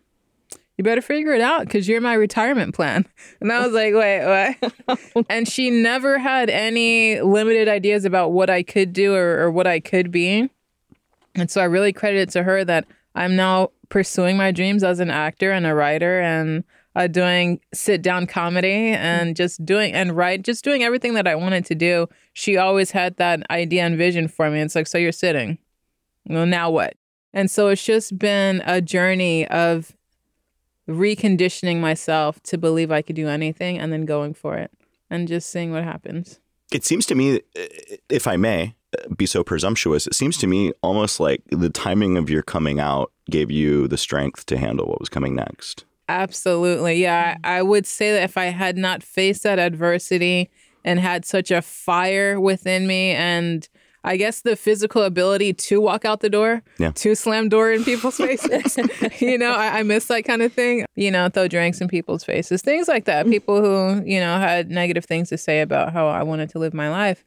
you 0.78 0.84
better 0.84 1.02
figure 1.02 1.34
it 1.34 1.42
out 1.42 1.62
because 1.62 1.88
you're 1.88 2.02
my 2.02 2.14
retirement 2.14 2.76
plan. 2.76 3.06
And 3.42 3.52
I 3.52 3.64
was 3.66 3.74
like, 3.74 3.94
wait, 3.94 4.56
what? 4.88 5.26
and 5.30 5.48
she 5.48 5.70
never 5.70 6.18
had 6.18 6.50
any 6.50 7.22
limited 7.22 7.68
ideas 7.68 8.04
about 8.04 8.32
what 8.32 8.50
I 8.50 8.64
could 8.64 8.94
do 8.94 9.14
or, 9.14 9.40
or 9.44 9.52
what 9.52 9.68
I 9.68 9.80
could 9.80 10.12
be. 10.12 10.50
And 11.38 11.50
so 11.50 11.62
I 11.62 11.66
really 11.66 11.94
credit 11.94 12.20
it 12.20 12.30
to 12.32 12.44
her 12.44 12.66
that 12.66 12.86
I'm 13.16 13.36
now 13.36 13.70
pursuing 13.90 14.36
my 14.36 14.52
dreams 14.52 14.84
as 14.84 15.00
an 15.00 15.10
actor 15.10 15.52
and 15.52 15.66
a 15.66 15.74
writer 15.74 16.20
and 16.20 16.64
uh, 16.96 17.08
doing 17.08 17.62
sit 17.74 18.02
down 18.02 18.26
comedy 18.26 18.90
and 18.90 19.36
just 19.36 19.64
doing 19.64 19.94
and 19.94 20.18
write, 20.18 20.42
just 20.42 20.64
doing 20.64 20.84
everything 20.84 21.14
that 21.14 21.28
I 21.28 21.36
wanted 21.36 21.64
to 21.66 21.76
do. 21.76 22.08
She 22.34 22.58
always 22.58 22.92
had 22.92 23.18
that 23.18 23.50
idea 23.52 23.86
and 23.86 23.98
vision 23.98 24.28
for 24.28 24.50
me. 24.50 24.62
It's 24.62 24.76
like, 24.76 24.88
so 24.88 24.98
you're 24.98 25.12
sitting. 25.12 25.60
Well, 26.26 26.48
now 26.48 26.72
what? 26.72 26.96
And 27.34 27.52
so 27.52 27.68
it's 27.68 27.86
just 27.86 28.18
been 28.18 28.64
a 28.66 28.82
journey 28.82 29.48
of 29.48 29.96
reconditioning 30.90 31.80
myself 31.80 32.42
to 32.44 32.58
believe 32.58 32.92
I 32.92 33.04
could 33.04 33.16
do 33.16 33.28
anything 33.28 33.78
and 33.78 33.94
then 33.94 34.06
going 34.06 34.34
for 34.34 34.56
it 34.56 34.72
and 35.10 35.28
just 35.28 35.50
seeing 35.52 35.72
what 35.72 35.84
happens. 35.84 36.40
It 36.72 36.84
seems 36.84 37.06
to 37.08 37.16
me, 37.16 37.42
if 38.10 38.28
I 38.28 38.38
may 38.38 38.74
be 39.16 39.26
so 39.26 39.44
presumptuous, 39.44 40.08
it 40.08 40.14
seems 40.16 40.38
to 40.38 40.48
me 40.48 40.72
almost 40.82 41.20
like 41.20 41.44
the 41.50 41.70
timing 41.70 42.18
of 42.18 42.30
your 42.30 42.42
coming 42.44 42.80
out 42.80 43.12
gave 43.30 43.52
you 43.52 43.88
the 43.88 43.98
strength 43.98 44.46
to 44.48 44.58
handle 44.58 44.86
what 44.88 45.00
was 45.00 45.10
coming 45.10 45.36
next. 45.36 45.86
Absolutely. 46.10 47.02
Yeah. 47.02 47.38
I 47.44 47.62
would 47.62 47.86
say 47.86 48.14
that 48.14 48.24
if 48.24 48.38
I 48.38 48.46
had 48.46 48.78
not 48.78 49.04
faced 49.04 49.44
that 49.44 49.60
adversity 49.60 50.50
and 50.86 51.00
had 51.00 51.26
such 51.26 51.52
a 51.52 51.62
fire 51.62 52.40
within 52.40 52.88
me 52.88 53.12
and 53.12 53.68
I 54.06 54.16
guess 54.16 54.40
the 54.40 54.56
physical 54.56 55.04
ability 55.04 55.52
to 55.54 55.82
walk 55.82 56.06
out 56.06 56.22
the 56.22 56.30
door, 56.30 56.64
Yeah. 56.78 56.92
to 56.92 57.14
slam 57.14 57.50
door 57.50 57.74
in 57.74 57.84
people's 57.84 58.16
faces. 58.26 58.78
you 59.20 59.38
know, 59.38 59.52
I, 59.52 59.80
I 59.80 59.84
miss 59.84 60.06
that 60.06 60.24
kind 60.24 60.42
of 60.42 60.54
thing. 60.54 60.86
You 60.96 61.12
know, 61.12 61.28
throw 61.28 61.50
drinks 61.50 61.82
in 61.82 61.90
people's 61.90 62.24
faces, 62.24 62.62
things 62.62 62.88
like 62.88 63.04
that. 63.06 63.26
Mm. 63.26 63.32
People 63.32 63.62
who, 63.62 64.02
you 64.10 64.22
know, 64.22 64.40
had 64.40 64.72
negative 64.72 65.04
things 65.04 65.28
to 65.30 65.38
say 65.38 65.60
about 65.60 65.92
how 65.92 66.08
I 66.08 66.24
wanted 66.24 66.50
to 66.52 66.60
live 66.60 66.74
my 66.74 66.90
life. 66.90 67.26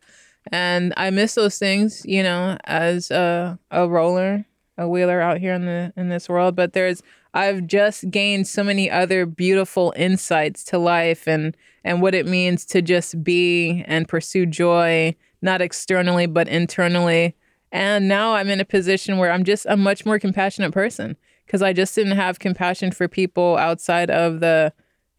And 0.52 0.92
I 0.96 1.10
miss 1.10 1.34
those 1.34 1.58
things, 1.58 2.02
you 2.04 2.22
know, 2.22 2.56
as 2.64 3.10
a, 3.10 3.58
a 3.70 3.88
roller, 3.88 4.46
a 4.78 4.88
wheeler 4.88 5.20
out 5.20 5.38
here 5.38 5.54
in 5.54 5.66
the 5.66 5.92
in 5.96 6.08
this 6.08 6.28
world. 6.28 6.56
But 6.56 6.72
there's 6.72 7.02
I've 7.34 7.66
just 7.66 8.10
gained 8.10 8.48
so 8.48 8.64
many 8.64 8.90
other 8.90 9.26
beautiful 9.26 9.92
insights 9.96 10.64
to 10.64 10.78
life 10.78 11.28
and 11.28 11.56
and 11.84 12.02
what 12.02 12.14
it 12.14 12.26
means 12.26 12.64
to 12.66 12.82
just 12.82 13.22
be 13.22 13.84
and 13.86 14.08
pursue 14.08 14.46
joy, 14.46 15.14
not 15.42 15.60
externally 15.60 16.26
but 16.26 16.48
internally. 16.48 17.36
And 17.72 18.08
now 18.08 18.34
I'm 18.34 18.48
in 18.48 18.60
a 18.60 18.64
position 18.64 19.18
where 19.18 19.30
I'm 19.30 19.44
just 19.44 19.66
a 19.66 19.76
much 19.76 20.04
more 20.04 20.18
compassionate 20.18 20.72
person 20.72 21.16
because 21.46 21.62
I 21.62 21.72
just 21.72 21.94
didn't 21.94 22.16
have 22.16 22.38
compassion 22.38 22.90
for 22.90 23.08
people 23.08 23.56
outside 23.56 24.10
of 24.10 24.40
the 24.40 24.72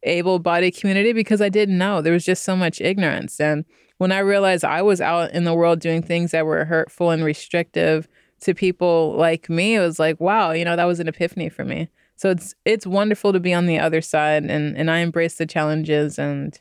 able-bodied 0.03 0.75
community 0.75 1.13
because 1.13 1.41
I 1.41 1.49
didn't 1.49 1.77
know. 1.77 2.01
There 2.01 2.13
was 2.13 2.25
just 2.25 2.43
so 2.43 2.55
much 2.55 2.81
ignorance. 2.81 3.39
And 3.39 3.65
when 4.01 4.11
I 4.11 4.17
realized 4.17 4.65
I 4.65 4.81
was 4.81 4.99
out 4.99 5.31
in 5.31 5.43
the 5.43 5.53
world 5.53 5.79
doing 5.79 6.01
things 6.01 6.31
that 6.31 6.47
were 6.47 6.65
hurtful 6.65 7.11
and 7.11 7.23
restrictive 7.23 8.07
to 8.39 8.55
people 8.55 9.13
like 9.15 9.47
me, 9.47 9.75
it 9.75 9.79
was 9.79 9.99
like, 9.99 10.19
wow, 10.19 10.53
you 10.53 10.65
know, 10.65 10.75
that 10.75 10.85
was 10.85 10.99
an 10.99 11.07
epiphany 11.07 11.49
for 11.49 11.63
me. 11.63 11.87
So 12.15 12.31
it's 12.31 12.55
it's 12.65 12.87
wonderful 12.87 13.31
to 13.31 13.39
be 13.39 13.53
on 13.53 13.67
the 13.67 13.77
other 13.77 14.01
side, 14.01 14.43
and 14.43 14.75
and 14.75 14.89
I 14.89 15.01
embrace 15.01 15.35
the 15.35 15.45
challenges, 15.45 16.17
and 16.17 16.59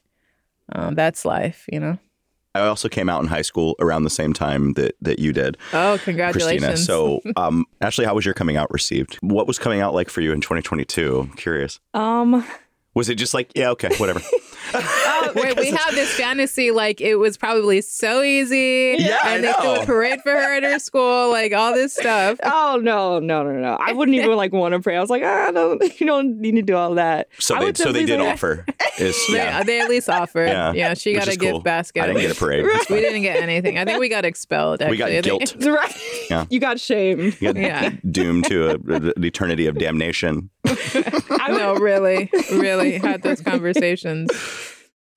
um, 0.72 0.94
that's 0.94 1.24
life, 1.24 1.64
you 1.72 1.80
know. 1.80 1.98
I 2.54 2.60
also 2.60 2.90
came 2.90 3.08
out 3.08 3.22
in 3.22 3.28
high 3.28 3.40
school 3.40 3.74
around 3.80 4.04
the 4.04 4.10
same 4.10 4.34
time 4.34 4.74
that 4.74 4.96
that 5.00 5.18
you 5.18 5.32
did. 5.32 5.56
Oh, 5.72 5.96
Krystina. 5.96 6.04
congratulations! 6.04 6.84
So, 6.84 7.22
um, 7.36 7.64
Ashley, 7.80 8.04
how 8.04 8.14
was 8.14 8.26
your 8.26 8.34
coming 8.34 8.58
out 8.58 8.70
received? 8.70 9.14
What 9.22 9.46
was 9.46 9.58
coming 9.58 9.80
out 9.80 9.94
like 9.94 10.10
for 10.10 10.20
you 10.20 10.32
in 10.32 10.42
2022? 10.42 11.20
I'm 11.20 11.36
curious. 11.36 11.80
Um, 11.94 12.44
Was 12.92 13.08
it 13.08 13.14
just 13.14 13.32
like, 13.32 13.50
yeah, 13.54 13.70
okay, 13.70 13.96
whatever? 13.96 14.20
Oh, 14.74 15.32
wait, 15.36 15.56
we 15.58 15.70
have 15.70 15.94
this 15.94 16.12
fantasy 16.14 16.70
like 16.70 17.00
it 17.00 17.16
was 17.16 17.36
probably 17.36 17.80
so 17.80 18.22
easy. 18.22 18.96
Yeah, 18.98 19.18
I 19.22 19.36
and 19.36 19.44
they 19.44 19.52
threw 19.54 19.74
a 19.82 19.84
parade 19.86 20.20
for 20.22 20.30
her 20.32 20.54
at 20.56 20.62
her 20.62 20.78
school, 20.78 21.30
like 21.30 21.52
all 21.52 21.74
this 21.74 21.94
stuff. 21.94 22.38
oh 22.44 22.78
no, 22.82 23.18
no, 23.18 23.42
no, 23.42 23.52
no! 23.52 23.76
I 23.80 23.92
wouldn't 23.92 24.16
even 24.16 24.32
like 24.36 24.52
want 24.52 24.72
to 24.74 24.80
pray. 24.80 24.96
I 24.96 25.00
was 25.00 25.10
like, 25.10 25.22
ah, 25.24 25.50
no, 25.52 25.78
you 25.98 26.06
don't 26.06 26.40
need 26.40 26.56
to 26.56 26.62
do 26.62 26.76
all 26.76 26.94
that. 26.94 27.28
So 27.38 27.54
I 27.56 27.64
they 27.66 27.74
so 27.74 27.92
they 27.92 28.04
did 28.04 28.20
say- 28.20 28.30
offer. 28.30 28.64
Is 28.98 29.16
They, 29.28 29.34
yeah, 29.34 29.62
they 29.62 29.80
at 29.80 29.88
least 29.88 30.08
offered. 30.10 30.48
Yeah, 30.48 30.72
Yeah, 30.72 30.94
she 30.94 31.12
which 31.12 31.20
got 31.20 31.28
a 31.28 31.30
is 31.32 31.36
gift 31.38 31.64
basket. 31.64 32.02
I 32.02 32.06
didn't 32.08 32.22
get 32.22 32.32
a 32.32 32.34
parade. 32.34 32.64
It's 32.66 32.90
we 32.90 33.00
didn't 33.00 33.22
get 33.22 33.42
anything. 33.42 33.78
I 33.78 33.84
think 33.84 33.98
we 33.98 34.08
got 34.08 34.24
expelled. 34.24 34.80
We 34.88 34.96
got 34.96 35.10
Actually. 35.10 35.40
I 35.42 35.44
think- 35.44 35.60
guilt. 35.60 35.74
Right? 35.74 35.96
Yeah. 36.30 36.46
You 36.50 36.60
got 36.60 36.78
shamed. 36.80 37.40
You 37.40 37.52
got 37.52 37.56
Yeah. 37.56 37.90
doomed 38.10 38.44
to 38.46 38.70
a, 38.70 38.74
an 38.94 39.24
eternity 39.24 39.66
of 39.66 39.78
damnation. 39.78 40.50
I 40.66 41.48
know, 41.56 41.74
really, 41.76 42.30
really 42.52 42.98
had 42.98 43.22
those 43.22 43.40
conversations. 43.40 44.30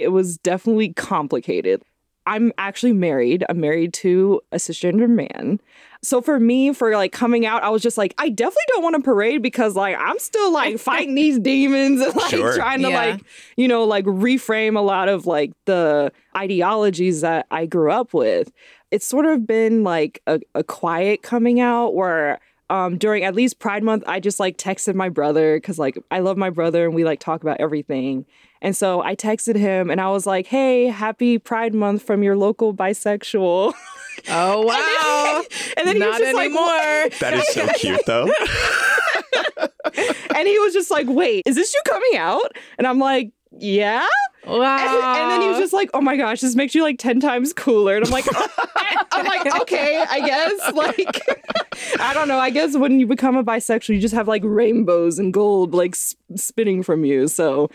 It 0.03 0.11
was 0.11 0.37
definitely 0.37 0.93
complicated. 0.93 1.81
I'm 2.25 2.53
actually 2.57 2.93
married. 2.93 3.43
I'm 3.49 3.59
married 3.59 3.93
to 3.95 4.39
a 4.53 4.55
cisgender 4.55 5.09
man. 5.09 5.59
So 6.01 6.21
for 6.21 6.39
me, 6.39 6.71
for 6.73 6.93
like 6.95 7.11
coming 7.11 7.45
out, 7.45 7.63
I 7.63 7.69
was 7.69 7.81
just 7.81 7.97
like, 7.97 8.13
I 8.17 8.29
definitely 8.29 8.63
don't 8.69 8.83
want 8.83 8.95
a 8.95 9.01
parade 9.01 9.41
because 9.41 9.75
like 9.75 9.97
I'm 9.99 10.17
still 10.19 10.51
like 10.53 10.77
fighting 10.89 11.15
these 11.15 11.37
demons 11.39 11.99
and 12.01 12.15
like 12.15 12.29
Sure. 12.29 12.55
trying 12.55 12.81
to 12.83 12.89
Yeah. 12.89 12.95
like, 12.97 13.21
you 13.57 13.67
know, 13.67 13.83
like 13.83 14.05
reframe 14.05 14.77
a 14.77 14.81
lot 14.81 15.09
of 15.09 15.25
like 15.25 15.51
the 15.65 16.13
ideologies 16.35 17.21
that 17.21 17.45
I 17.51 17.65
grew 17.65 17.91
up 17.91 18.13
with. 18.13 18.51
It's 18.91 19.05
sort 19.07 19.25
of 19.25 19.45
been 19.47 19.83
like 19.83 20.21
a, 20.27 20.39
a 20.55 20.63
quiet 20.63 21.23
coming 21.23 21.59
out 21.59 21.93
where 21.95 22.39
um 22.69 22.97
during 22.97 23.23
at 23.23 23.35
least 23.35 23.59
Pride 23.59 23.83
Month, 23.83 24.03
I 24.07 24.19
just 24.19 24.39
like 24.39 24.57
texted 24.57 24.95
my 24.95 25.09
brother 25.09 25.57
because 25.57 25.77
like 25.79 25.97
I 26.11 26.19
love 26.19 26.37
my 26.37 26.49
brother 26.49 26.85
and 26.85 26.93
we 26.93 27.03
like 27.03 27.19
talk 27.19 27.41
about 27.41 27.59
everything. 27.59 28.25
And 28.61 28.75
so 28.75 29.01
I 29.01 29.15
texted 29.15 29.57
him 29.57 29.89
and 29.91 29.99
I 29.99 30.09
was 30.09 30.25
like, 30.25 30.47
hey, 30.47 30.85
happy 30.85 31.37
Pride 31.37 31.73
Month 31.73 32.03
from 32.03 32.23
your 32.23 32.35
local 32.35 32.73
bisexual. 32.73 33.73
Oh 34.29 34.61
wow! 34.61 35.41
and 35.77 35.87
then 35.87 35.95
he 35.95 36.01
was 36.01 36.11
Not 36.11 36.19
just 36.21 36.33
like, 36.35 36.45
anymore. 36.45 37.09
That 37.19 37.33
is 37.33 37.47
so 37.49 37.67
cute, 37.73 37.99
though. 38.05 38.29
and 40.35 40.47
he 40.47 40.59
was 40.59 40.71
just 40.73 40.91
like, 40.91 41.07
wait, 41.09 41.43
is 41.45 41.55
this 41.55 41.73
you 41.73 41.81
coming 41.87 42.17
out? 42.17 42.51
And 42.77 42.85
I'm 42.87 42.99
like, 42.99 43.31
yeah. 43.59 44.05
wow! 44.45 45.15
And 45.21 45.31
then 45.31 45.41
he 45.41 45.47
was 45.47 45.57
just 45.57 45.73
like, 45.73 45.89
oh 45.93 46.01
my 46.01 46.17
gosh, 46.17 46.41
this 46.41 46.55
makes 46.55 46.75
you 46.75 46.83
like 46.83 46.97
10 46.99 47.19
times 47.19 47.53
cooler. 47.53 47.95
And 47.95 48.05
I'm 48.05 48.11
like, 48.11 48.25
I'm 49.11 49.25
like, 49.25 49.61
okay, 49.61 50.03
I 50.09 50.19
guess. 50.19 50.73
Like, 50.73 51.99
I 51.99 52.13
don't 52.13 52.27
know. 52.27 52.39
I 52.39 52.49
guess 52.49 52.75
when 52.75 52.99
you 52.99 53.07
become 53.07 53.35
a 53.37 53.43
bisexual, 53.43 53.95
you 53.95 54.01
just 54.01 54.13
have 54.13 54.27
like 54.27 54.41
rainbows 54.45 55.19
and 55.19 55.33
gold 55.33 55.73
like 55.73 55.93
s- 55.93 56.15
spitting 56.35 56.83
from 56.83 57.05
you. 57.05 57.27
So 57.27 57.69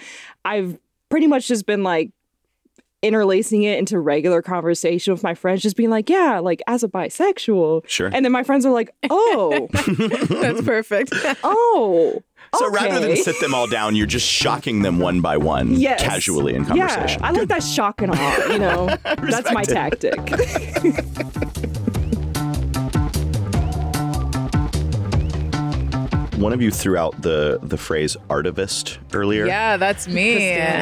I've 0.45 0.79
pretty 1.11 1.27
much 1.27 1.49
just 1.49 1.65
been 1.67 1.83
like, 1.83 2.11
interlacing 3.01 3.63
it 3.63 3.79
into 3.79 3.97
regular 4.01 4.43
conversation 4.43 5.13
with 5.13 5.23
my 5.23 5.33
friends 5.33 5.63
just 5.63 5.77
being 5.77 5.89
like 5.89 6.11
yeah 6.11 6.41
like 6.41 6.61
as 6.67 6.83
a 6.83 6.89
bisexual 6.89 7.89
Sure. 7.89 8.11
and 8.13 8.25
then 8.25 8.33
my 8.33 8.43
friends 8.43 8.67
are 8.67 8.73
like 8.73 8.91
oh 9.09 9.69
that's 10.29 10.63
perfect. 10.63 11.13
oh 11.45 12.21
So 12.57 12.71
rather 12.71 13.01
than 13.01 13.17
sit 13.17 13.39
them 13.41 13.55
all 13.55 13.67
down, 13.67 13.95
you're 13.95 14.07
just 14.07 14.27
shocking 14.27 14.83
them 14.83 14.99
one 14.99 15.21
by 15.21 15.37
one, 15.37 15.75
Yes. 15.75 16.01
casually 16.03 16.55
in 16.55 16.65
conversation. 16.65 17.21
Yeah, 17.21 17.27
I 17.27 17.31
like 17.33 17.49
that 17.49 17.63
shock 17.63 18.01
and 18.03 18.13
awe. 18.15 18.53
You 18.53 18.59
know, 18.59 18.87
that's 19.05 19.53
my 19.53 19.61
respect 19.61 20.01
tactic. 20.03 20.19
One 26.39 26.53
of 26.53 26.63
you 26.63 26.71
threw 26.71 26.97
out 26.97 27.21
the 27.21 27.59
the 27.65 27.77
phrase 27.77 28.17
artivist 28.31 28.99
earlier. 29.13 29.45
yeah, 29.47 29.77
that's 29.77 30.07
me. 30.07 30.37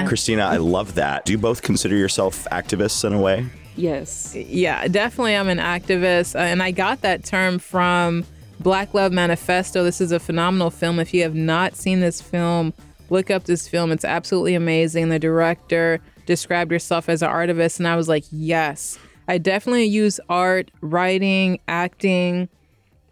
Krystina, 0.06 0.42
I 0.42 0.58
love 0.58 0.96
that. 0.96 1.24
Do 1.24 1.32
you 1.32 1.38
both 1.38 1.62
consider 1.62 1.96
yourself 1.96 2.46
activists 2.52 3.04
in 3.04 3.14
a 3.14 3.20
way? 3.20 3.46
yes. 3.74 4.34
Yeah, 4.36 4.86
definitely. 4.88 5.34
I'm 5.34 5.48
an 5.48 5.58
activist, 5.58 6.34
uh, 6.34 6.40
and 6.40 6.62
I 6.62 6.72
got 6.72 7.00
that 7.02 7.24
term 7.24 7.58
from 7.58 8.24
Black 8.60 8.94
Love 8.94 9.12
Manifesto. 9.12 9.84
This 9.84 10.00
is 10.00 10.12
a 10.12 10.18
phenomenal 10.18 10.70
film. 10.70 10.98
If 10.98 11.12
you 11.14 11.22
have 11.22 11.34
not 11.34 11.76
seen 11.76 12.00
this 12.00 12.20
film, 12.20 12.72
look 13.10 13.30
up 13.30 13.44
this 13.44 13.68
film. 13.68 13.92
It's 13.92 14.04
absolutely 14.04 14.54
amazing. 14.54 15.08
The 15.08 15.18
director 15.18 16.00
described 16.26 16.72
herself 16.72 17.08
as 17.08 17.22
an 17.22 17.30
artivist, 17.30 17.78
and 17.78 17.86
I 17.86 17.96
was 17.96 18.08
like, 18.08 18.24
yes. 18.30 18.98
I 19.28 19.38
definitely 19.38 19.86
use 19.86 20.20
art, 20.28 20.70
writing, 20.80 21.60
acting, 21.68 22.48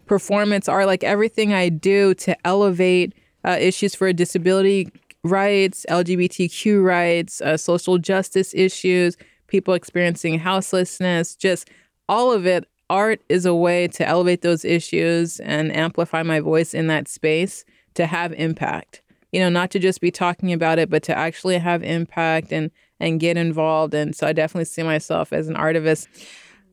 performance 0.05 0.69
art, 0.69 0.85
like 0.85 1.03
everything 1.03 1.53
I 1.53 1.69
do 1.69 2.13
to 2.15 2.35
elevate 2.45 3.13
uh, 3.43 3.57
issues 3.59 3.95
for 3.95 4.11
disability 4.13 4.91
rights, 5.23 5.85
LGBTQ 5.89 6.83
rights, 6.83 7.41
uh, 7.41 7.57
social 7.57 7.97
justice 7.97 8.53
issues, 8.53 9.17
people 9.47 9.73
experiencing 9.73 10.39
houselessness, 10.39 11.35
just 11.35 11.69
all 12.07 12.31
of 12.31 12.45
it. 12.45 12.67
Art 12.89 13.21
is 13.29 13.45
a 13.45 13.55
way 13.55 13.87
to 13.89 14.07
elevate 14.07 14.41
those 14.41 14.63
issues 14.63 15.39
and 15.39 15.75
amplify 15.75 16.23
my 16.23 16.39
voice 16.39 16.73
in 16.73 16.87
that 16.87 17.07
space 17.07 17.65
to 17.95 18.05
have 18.05 18.33
impact. 18.33 19.01
You 19.31 19.39
know, 19.41 19.49
not 19.49 19.71
to 19.71 19.79
just 19.79 20.01
be 20.01 20.11
talking 20.11 20.53
about 20.53 20.79
it, 20.79 20.89
but 20.89 21.03
to 21.03 21.17
actually 21.17 21.57
have 21.57 21.83
impact 21.83 22.51
and 22.51 22.71
and 22.99 23.19
get 23.19 23.37
involved. 23.37 23.93
And 23.93 24.15
so 24.15 24.27
I 24.27 24.33
definitely 24.33 24.65
see 24.65 24.83
myself 24.83 25.33
as 25.33 25.49
an 25.49 25.55
artivist. 25.55 26.07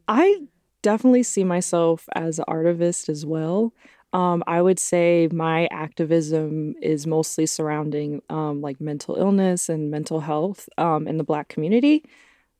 I 0.06 0.42
definitely 0.82 1.22
see 1.22 1.44
myself 1.44 2.08
as 2.14 2.38
an 2.38 2.44
artivist 2.48 3.08
as 3.08 3.26
well. 3.26 3.72
Um, 4.12 4.44
I 4.46 4.60
would 4.60 4.78
say 4.78 5.28
my 5.32 5.66
activism 5.70 6.74
is 6.82 7.06
mostly 7.06 7.46
surrounding 7.46 8.20
um, 8.28 8.60
like 8.60 8.80
mental 8.80 9.16
illness 9.16 9.68
and 9.68 9.90
mental 9.90 10.20
health 10.20 10.68
um, 10.76 11.08
in 11.08 11.16
the 11.16 11.24
Black 11.24 11.48
community. 11.48 12.04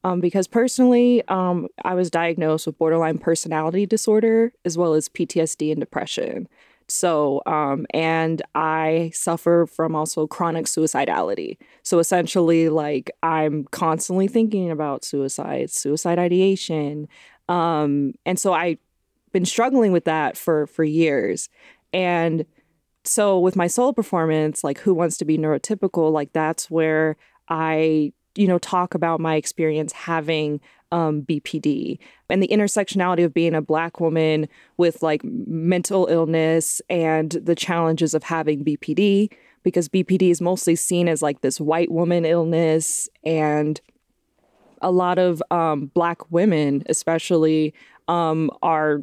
Um, 0.05 0.21
because 0.21 0.49
personally, 0.49 1.23
um, 1.29 1.69
I 1.85 1.95
was 1.95 2.11
diagnosed 2.11 2.67
with 2.67 2.79
borderline 2.79 3.19
personality 3.19 3.87
disorder 3.87 4.53
as 4.65 4.77
well 4.77 4.95
as 4.95 5.09
PTSD 5.09 5.71
and 5.71 5.81
depression. 5.81 6.49
So, 6.89 7.41
um, 7.47 7.87
and 7.95 8.43
I 8.55 9.13
suffer 9.15 9.67
from 9.67 9.95
also 9.95 10.27
chronic 10.27 10.67
suicidality. 10.67 11.57
So 11.85 12.01
essentially, 12.01 12.69
like 12.69 13.11
I'm 13.23 13.65
constantly 13.71 14.29
thinking 14.29 14.71
about 14.71 15.05
suicide, 15.05 15.71
suicide 15.71 16.19
ideation, 16.19 17.09
um, 17.49 18.15
and 18.27 18.39
so 18.39 18.53
I've 18.53 18.79
been 19.33 19.45
struggling 19.45 19.93
with 19.93 20.05
that 20.05 20.37
for 20.37 20.67
for 20.67 20.85
years. 20.85 21.49
And 21.93 22.45
so 23.05 23.39
with 23.39 23.57
my 23.57 23.67
solo 23.67 23.93
performance, 23.93 24.63
like 24.63 24.79
Who 24.79 24.95
Wants 24.95 25.17
to 25.19 25.25
Be 25.25 25.39
Neurotypical, 25.39 26.13
like 26.13 26.33
that's 26.33 26.71
where 26.71 27.17
I, 27.49 28.13
you 28.35 28.47
know, 28.47 28.59
talk 28.59 28.95
about 28.95 29.21
my 29.21 29.37
experience 29.37 29.93
having 29.93 30.61
um, 30.91 31.23
BPD 31.23 31.99
and 32.29 32.43
the 32.43 32.49
intersectionality 32.49 33.25
of 33.25 33.33
being 33.33 33.55
a 33.55 33.63
Black 33.63 33.99
woman 33.99 34.49
with 34.77 35.03
like 35.03 35.23
mental 35.25 36.07
illness 36.07 36.83
and 36.91 37.33
the 37.33 37.55
challenges 37.55 38.15
of 38.15 38.23
having 38.23 38.65
BPD, 38.65 39.33
because 39.63 39.89
BPD 39.89 40.31
is 40.31 40.41
mostly 40.41 40.77
seen 40.77 41.09
as 41.09 41.23
like 41.23 41.41
this 41.41 41.61
white 41.61 41.91
woman 41.91 42.25
illness. 42.25 43.09
And 43.25 43.81
a 44.83 44.91
lot 44.91 45.19
of 45.19 45.43
um, 45.51 45.87
Black 45.95 46.31
women, 46.31 46.83
especially, 46.87 47.73
um, 48.09 48.51
are 48.63 49.03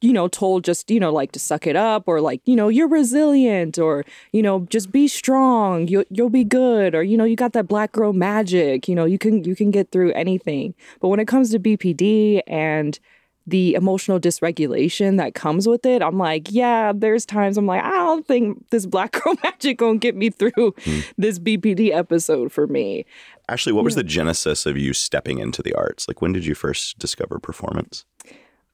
you 0.00 0.12
know, 0.12 0.28
told 0.28 0.64
just, 0.64 0.90
you 0.90 1.00
know, 1.00 1.12
like 1.12 1.32
to 1.32 1.38
suck 1.38 1.66
it 1.66 1.76
up 1.76 2.04
or 2.06 2.20
like, 2.20 2.40
you 2.44 2.56
know, 2.56 2.68
you're 2.68 2.88
resilient 2.88 3.78
or, 3.78 4.04
you 4.32 4.42
know, 4.42 4.66
just 4.70 4.90
be 4.90 5.08
strong. 5.08 5.88
You 5.88 6.04
you'll 6.10 6.30
be 6.30 6.44
good 6.44 6.94
or 6.94 7.02
you 7.02 7.16
know, 7.16 7.24
you 7.24 7.36
got 7.36 7.52
that 7.52 7.68
black 7.68 7.92
girl 7.92 8.12
magic, 8.12 8.88
you 8.88 8.94
know, 8.94 9.04
you 9.04 9.18
can 9.18 9.44
you 9.44 9.54
can 9.56 9.70
get 9.70 9.90
through 9.90 10.12
anything. 10.12 10.74
But 11.00 11.08
when 11.08 11.20
it 11.20 11.28
comes 11.28 11.50
to 11.50 11.58
BPD 11.58 12.42
and 12.46 12.98
the 13.46 13.74
emotional 13.74 14.20
dysregulation 14.20 15.16
that 15.16 15.34
comes 15.34 15.66
with 15.66 15.84
it, 15.84 16.02
I'm 16.02 16.18
like, 16.18 16.50
yeah, 16.50 16.92
there's 16.94 17.26
times 17.26 17.58
I'm 17.58 17.66
like, 17.66 17.82
I 17.82 17.90
don't 17.90 18.26
think 18.26 18.68
this 18.70 18.86
black 18.86 19.12
girl 19.22 19.34
magic 19.42 19.78
gonna 19.78 19.98
get 19.98 20.14
me 20.14 20.30
through 20.30 20.74
hmm. 20.84 21.00
this 21.18 21.38
BPD 21.38 21.90
episode 21.92 22.52
for 22.52 22.66
me. 22.66 23.04
Ashley, 23.48 23.72
what 23.72 23.84
was 23.84 23.94
hmm. 23.94 24.00
the 24.00 24.04
genesis 24.04 24.66
of 24.66 24.78
you 24.78 24.92
stepping 24.92 25.38
into 25.38 25.62
the 25.62 25.74
arts? 25.74 26.06
Like, 26.06 26.22
when 26.22 26.32
did 26.32 26.46
you 26.46 26.54
first 26.54 26.98
discover 26.98 27.38
performance? 27.38 28.04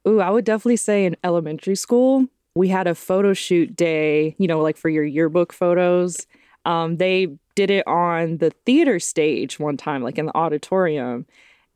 Ooh, 0.09 0.21
I 0.21 0.31
would 0.31 0.45
definitely 0.45 0.77
say 0.77 1.05
in 1.05 1.17
elementary 1.23 1.77
school, 1.77 2.27
we 2.55 2.69
had 2.69 2.87
a 2.87 2.95
photo 2.95 3.35
shoot 3.35 3.77
day, 3.77 4.35
you 4.38 4.49
know, 4.49 4.61
like 4.61 4.77
for 4.77 4.88
your 4.88 5.05
yearbook 5.05 5.53
photos. 5.53 6.27
Um, 6.65 6.97
they 6.97 7.37
did 7.55 7.71
it 7.71 7.87
on 7.87 8.38
the 8.38 8.50
theater 8.65 8.99
stage 8.99 9.61
one 9.61 9.77
time, 9.77 10.03
like 10.03 10.19
in 10.19 10.27
the 10.27 10.37
auditorium. 10.37 11.27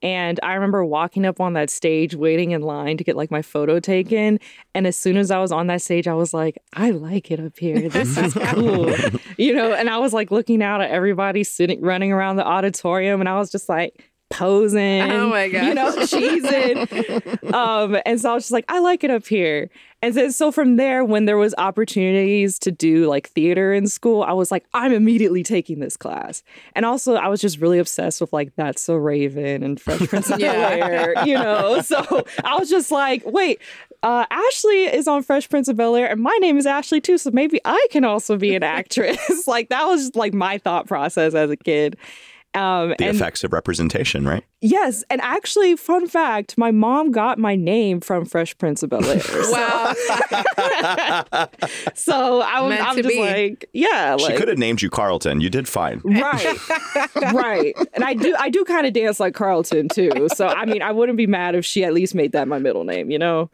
And 0.03 0.41
I 0.43 0.55
remember 0.55 0.85
walking 0.85 1.25
up 1.25 1.41
on 1.41 1.53
that 1.53 1.71
stage, 1.71 2.15
waiting 2.15 2.51
in 2.51 2.63
line 2.63 2.97
to 2.97 3.05
get 3.05 3.17
like 3.17 3.31
my 3.31 3.43
photo 3.43 3.79
taken. 3.79 4.41
And 4.75 4.87
as 4.87 4.97
soon 4.97 5.17
as 5.17 5.31
I 5.31 5.39
was 5.39 5.53
on 5.53 5.69
that 5.69 5.81
stage, 5.81 6.09
I 6.09 6.15
was 6.15 6.35
like, 6.35 6.59
I 6.73 6.91
like 6.91 7.31
it 7.31 7.39
up 7.39 7.57
here. 7.57 7.89
This 7.89 8.17
is 8.19 8.35
cool. 8.47 8.93
you 9.39 9.55
know, 9.55 9.73
and 9.73 9.89
I 9.89 9.99
was 9.99 10.13
like 10.13 10.33
looking 10.33 10.63
out 10.63 10.81
at 10.81 10.91
everybody 10.91 11.45
sitting, 11.45 11.81
running 11.81 12.11
around 12.11 12.37
the 12.37 12.47
auditorium. 12.47 13.21
And 13.21 13.29
I 13.29 13.39
was 13.39 13.53
just 13.53 13.69
like, 13.69 14.12
posing. 14.33 15.03
Oh 15.03 15.29
my 15.29 15.49
god. 15.49 15.67
You 15.67 15.75
know, 15.75 15.93
cheesing. 15.97 17.53
um, 17.53 17.99
and 18.05 18.21
so 18.21 18.33
I 18.33 18.35
was 18.35 18.45
just 18.45 18.53
like, 18.53 18.65
I 18.69 18.81
like 18.81 19.05
it 19.05 19.11
up 19.11 19.27
here. 19.27 19.71
And 20.05 20.15
then 20.15 20.33
so 20.33 20.51
from 20.51 20.77
there, 20.77 21.05
when 21.05 21.27
there 21.27 21.37
was 21.39 21.55
opportunities 21.59 22.59
to 22.61 22.73
do 22.73 23.07
like 23.07 23.29
theater 23.29 23.73
in 23.73 23.87
school, 23.87 24.25
I 24.25 24.33
was 24.33 24.51
like, 24.51 24.65
I'm 24.75 24.93
immediately 24.93 25.45
taking 25.45 25.79
this 25.79 25.97
class. 25.97 26.43
And 26.75 26.85
also 26.85 27.15
I 27.15 27.29
was 27.29 27.41
just 27.41 27.61
really 27.61 27.79
obsessed 27.79 28.21
with 28.21 28.33
like 28.33 28.53
That's 28.57 28.83
So 28.83 28.97
Raven 28.97 29.63
and 29.63 29.81
Fresh 29.81 30.09
Prince 30.09 30.31
of 30.31 30.39
Bel 30.41 30.55
Air, 30.55 31.15
you 31.25 31.35
know. 31.35 31.81
So 31.83 32.25
I 32.45 32.59
was 32.59 32.69
just 32.69 32.91
like, 32.91 33.23
wait, 33.25 33.61
uh, 34.03 34.27
Ashley 34.31 34.85
is 34.85 35.07
on 35.07 35.23
Fresh 35.23 35.49
Prince 35.49 35.69
of 35.69 35.77
Bel 35.77 35.95
Air, 35.95 36.09
and 36.11 36.21
my 36.21 36.37
name 36.41 36.59
is 36.59 36.67
Ashley 36.67 37.01
too, 37.01 37.19
so 37.19 37.31
maybe 37.31 37.61
I 37.65 37.87
can 37.91 38.05
also 38.05 38.37
be 38.37 38.57
an 38.57 38.65
actress. 38.65 39.47
like 39.47 39.69
that 39.69 39.87
was 39.87 40.01
just 40.01 40.17
like 40.17 40.35
my 40.35 40.59
thought 40.59 40.89
process 40.89 41.35
as 41.35 41.51
a 41.51 41.57
kid. 41.57 41.97
Um, 42.55 42.95
The 42.99 43.07
and 43.07 43.17
effects 43.17 43.45
of 43.45 43.53
representation, 43.53 44.27
right? 44.27 44.45
yes, 44.61 45.03
and 45.09 45.21
actually, 45.23 45.75
fun 45.77 46.07
fact: 46.07 46.59
my 46.59 46.71
mom 46.71 47.11
got 47.11 47.39
my 47.39 47.57
name 47.57 48.01
from 48.01 48.27
Fresh 48.27 48.59
Prince 48.59 48.83
of 48.83 48.91
Bel 48.91 49.05
Air. 49.05 49.21
Wow. 49.51 49.95
so 51.95 52.41
I 52.41 52.61
was, 52.61 52.71
Meant 52.71 52.87
I'm 52.87 52.97
just 52.97 53.09
be. 53.09 53.21
like, 53.21 53.69
yeah, 53.73 54.17
She 54.17 54.25
like, 54.25 54.37
could 54.37 54.49
have 54.49 54.59
named 54.59 54.83
you 54.83 54.91
Carlton. 54.91 55.41
You 55.41 55.51
did 55.51 55.69
fine. 55.69 56.01
right 56.05 56.59
right 57.33 57.75
and 57.95 58.05
i 58.05 58.15
do 58.15 58.35
i 58.39 58.49
do 58.49 58.65
kind 58.65 58.87
of 58.87 58.93
dance 58.93 59.19
like 59.21 59.35
carlton 59.35 59.89
too 59.89 60.29
so 60.35 60.47
i 60.47 60.65
mean 60.65 60.83
i 60.83 60.91
wouldn't 60.91 61.17
be 61.19 61.27
mad 61.27 61.55
if 61.55 61.65
she 61.65 61.85
at 61.85 61.93
least 61.93 62.15
made 62.15 62.33
that 62.33 62.49
my 62.49 62.59
middle 62.59 62.85
name 62.85 63.11
you 63.11 63.19
know 63.19 63.51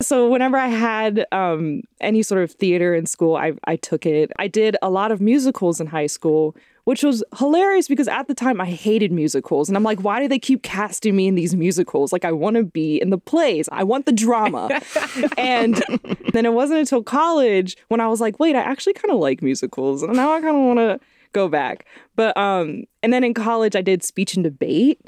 so 0.00 0.28
whenever 0.28 0.56
i 0.56 0.66
had 0.68 1.26
um, 1.32 1.82
any 2.00 2.22
sort 2.22 2.42
of 2.42 2.52
theater 2.52 2.94
in 2.94 3.06
school 3.06 3.36
I, 3.36 3.52
I 3.64 3.76
took 3.76 4.06
it 4.06 4.30
i 4.38 4.46
did 4.48 4.76
a 4.82 4.90
lot 4.90 5.12
of 5.12 5.20
musicals 5.20 5.80
in 5.80 5.86
high 5.86 6.06
school 6.06 6.54
which 6.88 7.02
was 7.02 7.22
hilarious 7.36 7.86
because 7.86 8.08
at 8.08 8.28
the 8.28 8.34
time 8.34 8.62
I 8.62 8.64
hated 8.64 9.12
musicals. 9.12 9.68
And 9.68 9.76
I'm 9.76 9.82
like, 9.82 10.00
why 10.00 10.22
do 10.22 10.26
they 10.26 10.38
keep 10.38 10.62
casting 10.62 11.14
me 11.14 11.26
in 11.26 11.34
these 11.34 11.54
musicals? 11.54 12.14
Like, 12.14 12.24
I 12.24 12.32
want 12.32 12.56
to 12.56 12.64
be 12.64 12.98
in 12.98 13.10
the 13.10 13.18
plays, 13.18 13.68
I 13.70 13.84
want 13.84 14.06
the 14.06 14.12
drama. 14.12 14.70
and 15.36 15.84
then 16.32 16.46
it 16.46 16.54
wasn't 16.54 16.80
until 16.80 17.02
college 17.02 17.76
when 17.88 18.00
I 18.00 18.08
was 18.08 18.22
like, 18.22 18.40
wait, 18.40 18.56
I 18.56 18.60
actually 18.60 18.94
kind 18.94 19.12
of 19.12 19.20
like 19.20 19.42
musicals. 19.42 20.02
And 20.02 20.14
now 20.14 20.32
I 20.32 20.40
kind 20.40 20.56
of 20.56 20.62
want 20.62 20.78
to 20.78 20.98
go 21.32 21.46
back. 21.46 21.84
But, 22.16 22.34
um, 22.38 22.84
and 23.02 23.12
then 23.12 23.22
in 23.22 23.34
college, 23.34 23.76
I 23.76 23.82
did 23.82 24.02
speech 24.02 24.34
and 24.34 24.42
debate. 24.42 24.98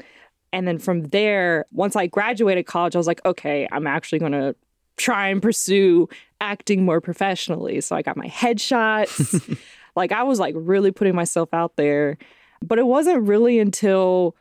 And 0.53 0.67
then 0.67 0.77
from 0.77 1.05
there, 1.05 1.65
once 1.71 1.95
I 1.95 2.05
graduated 2.05 2.67
college, 2.67 2.95
I 2.95 2.99
was 2.99 3.07
like, 3.07 3.25
okay, 3.25 3.67
I'm 3.71 3.87
actually 3.87 4.19
going 4.19 4.33
to 4.33 4.55
try 4.97 5.29
and 5.29 5.41
pursue 5.41 6.09
acting 6.41 6.85
more 6.85 7.01
professionally. 7.01 7.81
So 7.81 7.95
I 7.95 8.03
got 8.03 8.17
my 8.17 8.27
headshots. 8.27 9.57
like 9.95 10.11
I 10.11 10.23
was 10.23 10.39
like 10.39 10.55
really 10.57 10.91
putting 10.91 11.15
myself 11.15 11.53
out 11.53 11.75
there. 11.75 12.17
But 12.61 12.77
it 12.77 12.85
wasn't 12.85 13.23
really 13.23 13.59
until 13.59 14.35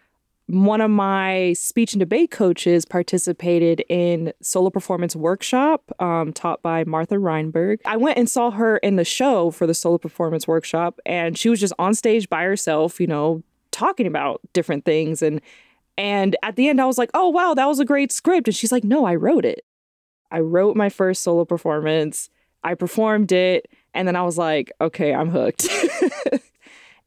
one 0.47 0.80
of 0.80 0.90
my 0.90 1.52
speech 1.52 1.92
and 1.92 2.00
debate 2.00 2.30
coaches 2.30 2.85
participated 2.85 3.85
in 3.88 4.33
solo 4.42 4.69
performance 4.69 5.14
workshop 5.14 5.90
um, 6.00 6.33
taught 6.33 6.61
by 6.61 6.83
martha 6.85 7.14
reinberg. 7.14 7.78
I 7.85 7.97
went 7.97 8.19
and 8.19 8.28
saw 8.28 8.50
her 8.50 8.78
in 8.78 8.97
the 8.97 9.04
show 9.04 9.52
for 9.52 9.66
the 9.66 9.75
solo 9.75 9.97
performance 9.97 10.49
workshop 10.49 10.99
and 11.07 11.38
she 11.38 11.49
was 11.49 11.61
just 11.61 11.73
on 11.78 11.95
stage 11.95 12.28
by 12.28 12.42
herself 12.42 12.99
you 12.99 13.07
know 13.07 13.45
talking 13.71 14.09
about 14.09 14.40
different 14.52 14.85
things 14.85 15.23
and 15.23 15.40
and 15.97 16.35
at 16.42 16.57
the 16.57 16.69
end 16.69 16.80
i 16.80 16.85
was 16.85 16.99
like 16.99 17.11
oh 17.14 17.28
wow 17.28 17.54
that 17.54 17.66
was 17.66 17.78
a 17.78 17.85
great 17.85 18.11
script 18.11 18.49
and 18.49 18.57
she's 18.57 18.73
like 18.73 18.83
no 18.83 19.04
i 19.04 19.14
wrote 19.14 19.45
it. 19.45 19.64
I 20.30 20.40
wrote 20.40 20.76
my 20.76 20.88
first 20.88 21.23
solo 21.23 21.45
performance. 21.45 22.30
I 22.62 22.75
performed 22.75 23.33
it 23.33 23.71
and 23.95 24.07
then 24.07 24.17
i 24.17 24.23
was 24.23 24.39
like 24.39 24.73
okay 24.81 25.13
i'm 25.15 25.31
hooked 25.31 25.69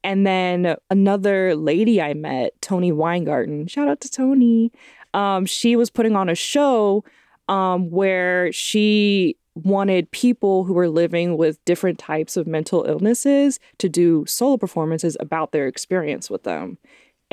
and 0.03 0.27
then 0.27 0.75
another 0.89 1.55
lady 1.55 2.01
I 2.01 2.13
met, 2.13 2.61
Tony 2.61 2.91
Weingarten, 2.91 3.67
shout 3.67 3.87
out 3.87 4.01
to 4.01 4.11
Tony. 4.11 4.71
Um, 5.13 5.45
she 5.45 5.75
was 5.75 5.89
putting 5.89 6.15
on 6.15 6.29
a 6.29 6.35
show 6.35 7.03
um, 7.47 7.89
where 7.89 8.51
she 8.51 9.37
wanted 9.55 10.09
people 10.11 10.63
who 10.63 10.73
were 10.73 10.89
living 10.89 11.37
with 11.37 11.63
different 11.65 11.99
types 11.99 12.35
of 12.35 12.47
mental 12.47 12.83
illnesses 12.85 13.59
to 13.77 13.87
do 13.87 14.25
solo 14.25 14.57
performances 14.57 15.15
about 15.19 15.51
their 15.51 15.67
experience 15.67 16.29
with 16.29 16.43
them. 16.43 16.77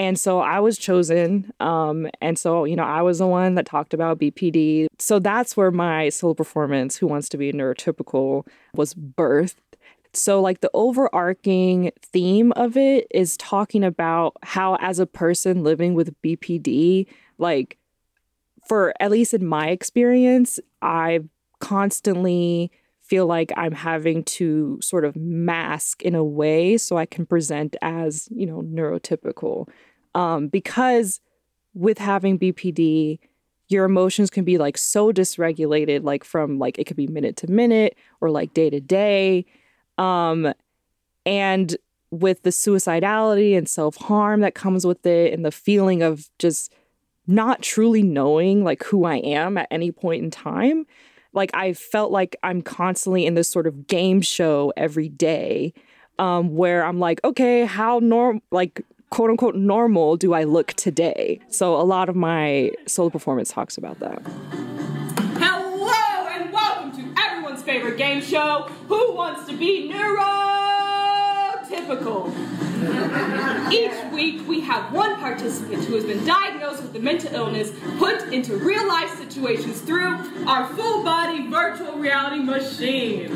And 0.00 0.18
so 0.18 0.40
I 0.40 0.60
was 0.60 0.78
chosen. 0.78 1.52
Um, 1.60 2.08
and 2.22 2.38
so, 2.38 2.64
you 2.64 2.74
know, 2.74 2.84
I 2.84 3.02
was 3.02 3.18
the 3.18 3.26
one 3.26 3.54
that 3.56 3.66
talked 3.66 3.92
about 3.92 4.18
BPD. 4.18 4.86
So 4.98 5.18
that's 5.18 5.58
where 5.58 5.70
my 5.70 6.08
solo 6.08 6.32
performance, 6.32 6.96
Who 6.96 7.06
Wants 7.06 7.28
to 7.28 7.36
Be 7.36 7.52
Neurotypical, 7.52 8.46
was 8.72 8.94
birthed. 8.94 9.56
So, 10.14 10.40
like, 10.40 10.62
the 10.62 10.70
overarching 10.72 11.92
theme 12.00 12.50
of 12.52 12.78
it 12.78 13.08
is 13.10 13.36
talking 13.36 13.84
about 13.84 14.38
how, 14.42 14.76
as 14.76 15.00
a 15.00 15.06
person 15.06 15.62
living 15.62 15.92
with 15.92 16.18
BPD, 16.22 17.06
like, 17.36 17.76
for 18.66 18.94
at 19.00 19.10
least 19.10 19.34
in 19.34 19.44
my 19.44 19.68
experience, 19.68 20.58
I 20.80 21.20
constantly 21.60 22.72
feel 23.02 23.26
like 23.26 23.52
I'm 23.56 23.72
having 23.72 24.22
to 24.22 24.78
sort 24.80 25.04
of 25.04 25.14
mask 25.16 26.00
in 26.02 26.14
a 26.14 26.24
way 26.24 26.78
so 26.78 26.96
I 26.96 27.06
can 27.06 27.26
present 27.26 27.76
as, 27.82 28.28
you 28.30 28.46
know, 28.46 28.62
neurotypical. 28.62 29.68
Um, 30.14 30.48
because 30.48 31.20
with 31.74 31.98
having 31.98 32.38
BPD, 32.38 33.18
your 33.68 33.84
emotions 33.84 34.30
can 34.30 34.44
be 34.44 34.58
like 34.58 34.76
so 34.76 35.12
dysregulated, 35.12 36.02
like 36.02 36.24
from 36.24 36.58
like 36.58 36.78
it 36.78 36.84
could 36.84 36.96
be 36.96 37.06
minute 37.06 37.36
to 37.38 37.50
minute 37.50 37.96
or 38.20 38.30
like 38.30 38.52
day 38.52 38.68
to 38.68 38.80
day. 38.80 39.46
Um, 39.96 40.52
and 41.24 41.76
with 42.10 42.42
the 42.42 42.50
suicidality 42.50 43.56
and 43.56 43.68
self 43.68 43.96
harm 43.96 44.40
that 44.40 44.54
comes 44.54 44.84
with 44.84 45.06
it, 45.06 45.32
and 45.32 45.44
the 45.44 45.52
feeling 45.52 46.02
of 46.02 46.28
just 46.38 46.72
not 47.26 47.62
truly 47.62 48.02
knowing 48.02 48.64
like 48.64 48.82
who 48.82 49.04
I 49.04 49.16
am 49.16 49.56
at 49.56 49.68
any 49.70 49.92
point 49.92 50.24
in 50.24 50.30
time, 50.30 50.84
like 51.32 51.50
I 51.54 51.72
felt 51.72 52.10
like 52.10 52.36
I'm 52.42 52.62
constantly 52.62 53.24
in 53.24 53.34
this 53.34 53.48
sort 53.48 53.68
of 53.68 53.86
game 53.86 54.20
show 54.20 54.72
every 54.76 55.08
day, 55.08 55.72
um, 56.18 56.56
where 56.56 56.84
I'm 56.84 56.98
like, 56.98 57.22
okay, 57.22 57.64
how 57.66 58.00
norm 58.00 58.42
like 58.50 58.84
quote 59.10 59.30
unquote 59.30 59.54
normal 59.56 60.16
do 60.16 60.32
I 60.32 60.44
look 60.44 60.72
today? 60.74 61.40
So 61.48 61.74
a 61.76 61.82
lot 61.82 62.08
of 62.08 62.14
my 62.16 62.70
solo 62.86 63.10
performance 63.10 63.50
talks 63.50 63.76
about 63.76 63.98
that. 63.98 64.22
Hello 65.38 66.28
and 66.28 66.52
welcome 66.52 66.92
to 66.92 67.04
everyone's 67.20 67.62
favorite 67.62 67.98
game 67.98 68.22
show, 68.22 68.70
Who 68.88 69.14
Wants 69.14 69.46
to 69.48 69.56
Be 69.56 69.90
Neurotypical? 69.92 72.32
Each 73.72 74.12
week 74.12 74.46
we 74.48 74.60
have 74.60 74.92
one 74.92 75.16
participant 75.16 75.84
who 75.84 75.94
has 75.96 76.04
been 76.04 76.24
diagnosed 76.24 76.82
with 76.82 76.94
a 76.94 77.00
mental 77.00 77.34
illness 77.34 77.72
put 77.98 78.32
into 78.32 78.56
real 78.56 78.86
life 78.88 79.16
situations 79.18 79.80
through 79.80 80.46
our 80.46 80.66
full 80.74 81.02
body 81.04 81.46
virtual 81.48 81.98
reality 81.98 82.42
machine. 82.42 83.30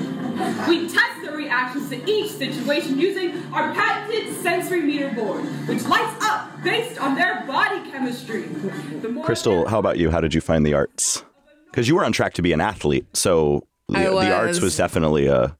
We 0.68 0.88
test 0.88 1.13
their 1.34 1.44
reactions 1.44 1.88
to 1.90 2.10
each 2.10 2.30
situation 2.32 2.98
using 2.98 3.52
our 3.52 3.72
patented 3.74 4.34
sensory 4.36 4.82
meter 4.82 5.10
board, 5.10 5.44
which 5.66 5.82
lights 5.84 6.24
up 6.24 6.62
based 6.62 7.00
on 7.00 7.14
their 7.14 7.44
body 7.46 7.90
chemistry. 7.90 8.42
The 8.42 9.08
more 9.08 9.24
Crystal, 9.24 9.68
how 9.68 9.78
about 9.78 9.98
you? 9.98 10.10
How 10.10 10.20
did 10.20 10.34
you 10.34 10.40
find 10.40 10.64
the 10.64 10.74
arts? 10.74 11.24
Because 11.70 11.88
you 11.88 11.96
were 11.96 12.04
on 12.04 12.12
track 12.12 12.34
to 12.34 12.42
be 12.42 12.52
an 12.52 12.60
athlete, 12.60 13.06
so 13.16 13.66
the, 13.88 13.98
I 13.98 14.04
the 14.04 14.34
arts 14.34 14.56
was. 14.58 14.62
was 14.62 14.76
definitely 14.76 15.26
a 15.26 15.56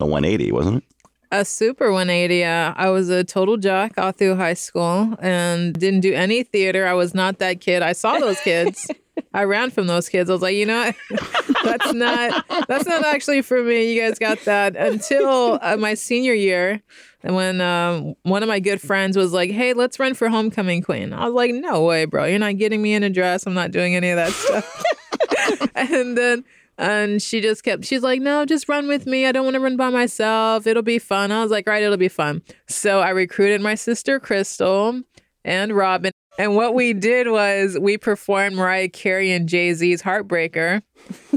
a 0.00 0.06
180, 0.06 0.52
wasn't 0.52 0.78
it? 0.78 0.84
A 1.30 1.44
super 1.44 1.90
180. 1.90 2.36
Yeah. 2.36 2.74
I 2.76 2.90
was 2.90 3.08
a 3.08 3.24
total 3.24 3.56
jock 3.56 3.96
all 3.96 4.12
through 4.12 4.36
high 4.36 4.54
school 4.54 5.16
and 5.20 5.72
didn't 5.72 6.00
do 6.00 6.12
any 6.12 6.42
theater. 6.42 6.86
I 6.86 6.94
was 6.94 7.14
not 7.14 7.38
that 7.38 7.60
kid. 7.60 7.82
I 7.82 7.92
saw 7.92 8.18
those 8.18 8.40
kids. 8.40 8.90
I 9.32 9.44
ran 9.44 9.70
from 9.70 9.86
those 9.86 10.08
kids. 10.08 10.30
I 10.30 10.32
was 10.32 10.42
like, 10.42 10.56
you 10.56 10.66
know, 10.66 10.92
that's 11.64 11.92
not 11.92 12.44
that's 12.68 12.86
not 12.86 13.04
actually 13.04 13.42
for 13.42 13.62
me. 13.62 13.92
You 13.92 14.00
guys 14.02 14.18
got 14.18 14.40
that 14.44 14.76
until 14.76 15.58
uh, 15.60 15.76
my 15.76 15.94
senior 15.94 16.34
year, 16.34 16.82
and 17.22 17.34
when 17.34 17.60
um, 17.60 18.14
one 18.22 18.42
of 18.42 18.48
my 18.48 18.60
good 18.60 18.80
friends 18.80 19.16
was 19.16 19.32
like, 19.32 19.50
"Hey, 19.50 19.72
let's 19.72 19.98
run 19.98 20.14
for 20.14 20.28
homecoming 20.28 20.82
queen," 20.82 21.12
I 21.12 21.24
was 21.26 21.34
like, 21.34 21.52
"No 21.52 21.84
way, 21.84 22.04
bro! 22.04 22.24
You're 22.24 22.38
not 22.38 22.56
getting 22.56 22.82
me 22.82 22.94
in 22.94 23.02
a 23.02 23.10
dress. 23.10 23.46
I'm 23.46 23.54
not 23.54 23.70
doing 23.70 23.96
any 23.96 24.10
of 24.10 24.16
that 24.16 24.32
stuff." 24.32 24.84
and 25.74 26.16
then 26.16 26.44
and 26.76 27.22
she 27.22 27.40
just 27.40 27.62
kept 27.62 27.84
she's 27.84 28.02
like 28.02 28.20
no 28.20 28.44
just 28.44 28.68
run 28.68 28.88
with 28.88 29.06
me 29.06 29.26
i 29.26 29.32
don't 29.32 29.44
want 29.44 29.54
to 29.54 29.60
run 29.60 29.76
by 29.76 29.90
myself 29.90 30.66
it'll 30.66 30.82
be 30.82 30.98
fun 30.98 31.30
i 31.30 31.40
was 31.40 31.50
like 31.50 31.66
right 31.68 31.82
it'll 31.82 31.96
be 31.96 32.08
fun 32.08 32.42
so 32.68 33.00
i 33.00 33.10
recruited 33.10 33.60
my 33.60 33.74
sister 33.74 34.18
crystal 34.18 35.00
and 35.44 35.72
robin 35.72 36.10
and 36.38 36.56
what 36.56 36.74
we 36.74 36.92
did 36.92 37.28
was 37.28 37.78
we 37.78 37.96
performed 37.96 38.56
mariah 38.56 38.88
carey 38.88 39.30
and 39.30 39.48
jay-z's 39.48 40.02
heartbreaker 40.02 40.82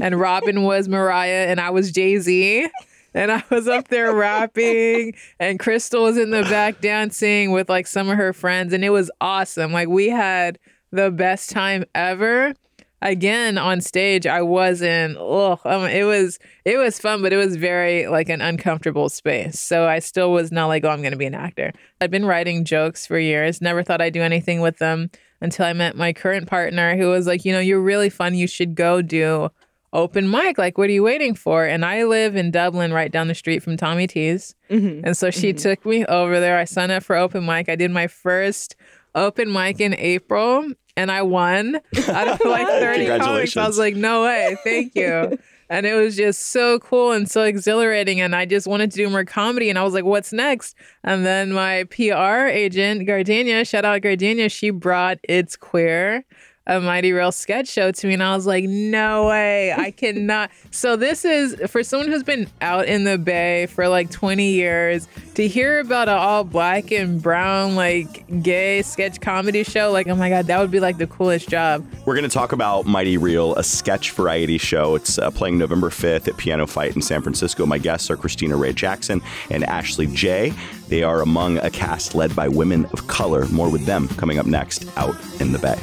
and 0.00 0.18
robin 0.18 0.62
was 0.62 0.88
mariah 0.88 1.46
and 1.48 1.60
i 1.60 1.70
was 1.70 1.92
jay-z 1.92 2.68
and 3.14 3.32
I 3.32 3.42
was 3.50 3.66
up 3.66 3.88
there 3.88 4.14
rapping, 4.14 5.14
and 5.40 5.58
Crystal 5.58 6.04
was 6.04 6.18
in 6.18 6.30
the 6.30 6.42
back 6.42 6.80
dancing 6.80 7.50
with 7.50 7.68
like 7.68 7.86
some 7.86 8.08
of 8.08 8.16
her 8.16 8.32
friends, 8.32 8.72
and 8.72 8.84
it 8.84 8.90
was 8.90 9.10
awesome. 9.20 9.72
Like 9.72 9.88
we 9.88 10.08
had 10.08 10.58
the 10.92 11.10
best 11.10 11.50
time 11.50 11.84
ever. 11.94 12.54
Again 13.00 13.58
on 13.58 13.80
stage, 13.80 14.26
I 14.26 14.42
wasn't. 14.42 15.16
Um, 15.18 15.84
it 15.84 16.04
was 16.04 16.38
it 16.64 16.78
was 16.78 16.98
fun, 16.98 17.22
but 17.22 17.32
it 17.32 17.36
was 17.36 17.54
very 17.56 18.08
like 18.08 18.28
an 18.28 18.40
uncomfortable 18.40 19.08
space. 19.08 19.60
So 19.60 19.86
I 19.86 20.00
still 20.00 20.32
was 20.32 20.50
not 20.50 20.66
like, 20.66 20.84
oh, 20.84 20.88
I'm 20.90 21.00
going 21.00 21.12
to 21.12 21.16
be 21.18 21.26
an 21.26 21.34
actor. 21.34 21.72
i've 22.00 22.10
been 22.10 22.26
writing 22.26 22.64
jokes 22.64 23.06
for 23.06 23.18
years. 23.18 23.60
Never 23.60 23.82
thought 23.84 24.00
I'd 24.00 24.12
do 24.14 24.22
anything 24.22 24.60
with 24.60 24.78
them 24.78 25.10
until 25.40 25.66
I 25.66 25.72
met 25.74 25.96
my 25.96 26.12
current 26.12 26.48
partner, 26.48 26.96
who 26.96 27.08
was 27.08 27.28
like, 27.28 27.44
you 27.44 27.52
know, 27.52 27.60
you're 27.60 27.80
really 27.80 28.10
fun. 28.10 28.34
You 28.34 28.48
should 28.48 28.74
go 28.74 29.00
do 29.00 29.48
open 29.92 30.28
mic. 30.28 30.58
Like, 30.58 30.76
what 30.76 30.90
are 30.90 30.92
you 30.92 31.04
waiting 31.04 31.34
for? 31.36 31.64
And 31.64 31.84
I 31.84 32.02
live 32.04 32.34
in 32.34 32.50
Dublin, 32.50 32.92
right 32.92 33.10
down 33.12 33.28
the 33.28 33.34
street 33.34 33.62
from 33.62 33.76
Tommy 33.76 34.06
T's. 34.08 34.54
Mhm. 34.70 35.02
And 35.04 35.16
so 35.16 35.30
she 35.30 35.52
Mhm. 35.54 35.62
took 35.62 35.86
me 35.86 36.04
over 36.06 36.40
there. 36.40 36.58
I 36.58 36.64
signed 36.64 36.92
up 36.92 37.04
for 37.04 37.14
open 37.16 37.46
mic. 37.46 37.68
I 37.68 37.76
did 37.76 37.90
my 37.92 38.06
first 38.08 38.74
open 39.14 39.52
mic 39.52 39.80
in 39.80 39.94
April 39.94 40.70
and 40.96 41.12
I 41.12 41.22
won 41.22 41.76
out 42.08 42.28
of 42.28 42.40
like 42.44 42.66
30 42.80 43.06
comics. 43.18 43.56
I 43.56 43.66
was 43.66 43.78
like, 43.78 43.94
no 43.94 44.24
way, 44.24 44.56
thank 44.64 44.94
you. 44.96 45.38
and 45.70 45.86
it 45.86 45.94
was 45.94 46.16
just 46.16 46.48
so 46.48 46.78
cool 46.80 47.12
and 47.12 47.30
so 47.30 47.44
exhilarating. 47.44 48.20
And 48.20 48.34
I 48.34 48.46
just 48.46 48.66
wanted 48.66 48.90
to 48.90 48.96
do 48.96 49.08
more 49.08 49.24
comedy. 49.24 49.70
And 49.70 49.78
I 49.78 49.84
was 49.84 49.94
like, 49.94 50.04
what's 50.04 50.32
next? 50.32 50.74
And 51.04 51.24
then 51.24 51.52
my 51.52 51.84
PR 51.84 52.46
agent, 52.46 53.06
Gardenia, 53.06 53.64
shout 53.64 53.84
out 53.84 54.02
Gardenia, 54.02 54.48
she 54.48 54.70
brought 54.70 55.18
It's 55.22 55.56
Queer 55.56 56.24
a 56.68 56.80
Mighty 56.80 57.12
Real 57.12 57.32
sketch 57.32 57.66
show 57.68 57.90
to 57.90 58.06
me, 58.06 58.12
and 58.14 58.22
I 58.22 58.36
was 58.36 58.46
like, 58.46 58.64
no 58.64 59.28
way, 59.28 59.72
I 59.72 59.90
cannot. 59.96 60.50
so 60.70 60.96
this 60.96 61.24
is 61.24 61.56
for 61.70 61.82
someone 61.82 62.08
who's 62.08 62.22
been 62.22 62.46
out 62.60 62.86
in 62.86 63.04
the 63.04 63.18
Bay 63.18 63.66
for 63.66 63.88
like 63.88 64.10
20 64.10 64.50
years 64.50 65.08
to 65.34 65.48
hear 65.48 65.80
about 65.80 66.08
an 66.08 66.18
all 66.18 66.44
black 66.44 66.92
and 66.92 67.22
brown 67.22 67.74
like 67.74 68.42
gay 68.42 68.82
sketch 68.82 69.20
comedy 69.20 69.64
show. 69.64 69.90
Like, 69.90 70.08
oh 70.08 70.14
my 70.14 70.28
god, 70.28 70.46
that 70.46 70.60
would 70.60 70.70
be 70.70 70.80
like 70.80 70.98
the 70.98 71.06
coolest 71.06 71.48
job. 71.48 71.86
We're 72.04 72.14
going 72.14 72.28
to 72.28 72.34
talk 72.34 72.52
about 72.52 72.86
Mighty 72.86 73.16
Real, 73.16 73.54
a 73.54 73.64
sketch 73.64 74.10
variety 74.12 74.58
show. 74.58 74.94
It's 74.94 75.18
uh, 75.18 75.30
playing 75.30 75.58
November 75.58 75.88
5th 75.88 76.28
at 76.28 76.34
PianoFight 76.34 76.94
in 76.94 77.02
San 77.02 77.22
Francisco. 77.22 77.64
My 77.66 77.78
guests 77.78 78.10
are 78.10 78.16
Krystina 78.16 78.58
Wray 78.60 78.72
Jackson 78.72 79.22
and 79.50 79.64
Ashley 79.64 80.06
Jaye. 80.06 80.54
They 80.88 81.02
are 81.02 81.22
among 81.22 81.58
a 81.58 81.70
cast 81.70 82.14
led 82.14 82.34
by 82.36 82.48
women 82.48 82.86
of 82.86 83.06
color. 83.06 83.46
More 83.46 83.70
with 83.70 83.86
them 83.86 84.08
coming 84.08 84.38
up 84.38 84.46
next 84.46 84.86
out 84.96 85.16
in 85.40 85.52
the 85.52 85.58
Bay. 85.58 85.78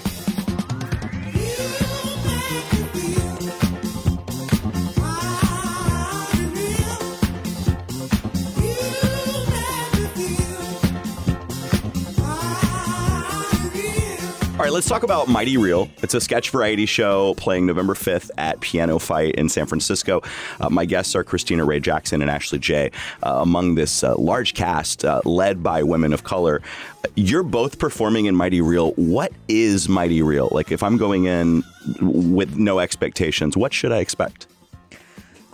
Right, 14.66 14.74
let's 14.74 14.90
talk 14.90 15.04
about 15.04 15.28
Mighty 15.28 15.58
Real. 15.58 15.92
It's 16.02 16.16
a 16.16 16.20
sketch 16.20 16.50
variety 16.50 16.88
show 16.88 17.36
playing 17.36 17.68
November 17.68 17.94
5th 17.94 18.32
at 18.40 18.60
PianoFight 18.62 19.36
in 19.36 19.48
San 19.48 19.68
Francisco. 19.68 20.24
Uh, 20.60 20.72
my 20.72 20.86
guests 20.86 21.14
are 21.14 21.24
Krystina 21.24 21.64
Wray 21.68 21.80
Jackson 21.80 22.20
and 22.24 22.32
Ashley 22.32 22.58
Jaye. 22.58 22.92
Uh, 23.22 23.42
among 23.44 23.76
this 23.76 24.04
uh, 24.04 24.16
large 24.18 24.56
cast 24.56 25.06
uh, 25.06 25.22
led 25.24 25.62
by 25.62 25.84
women 25.84 26.14
of 26.14 26.24
color, 26.24 26.64
you're 27.14 27.44
both 27.44 27.78
performing 27.78 28.26
in 28.26 28.36
Mighty 28.36 28.60
Real. 28.60 28.94
What 28.94 29.32
is 29.48 29.88
Mighty 29.88 30.24
Real? 30.24 30.50
Like, 30.52 30.72
if 30.72 30.82
I'm 30.82 30.98
going 30.98 31.26
in 31.26 31.64
with 32.02 32.58
no 32.58 32.80
expectations, 32.80 33.56
what 33.56 33.72
should 33.72 33.92
I 33.92 34.00
expect? 34.00 34.48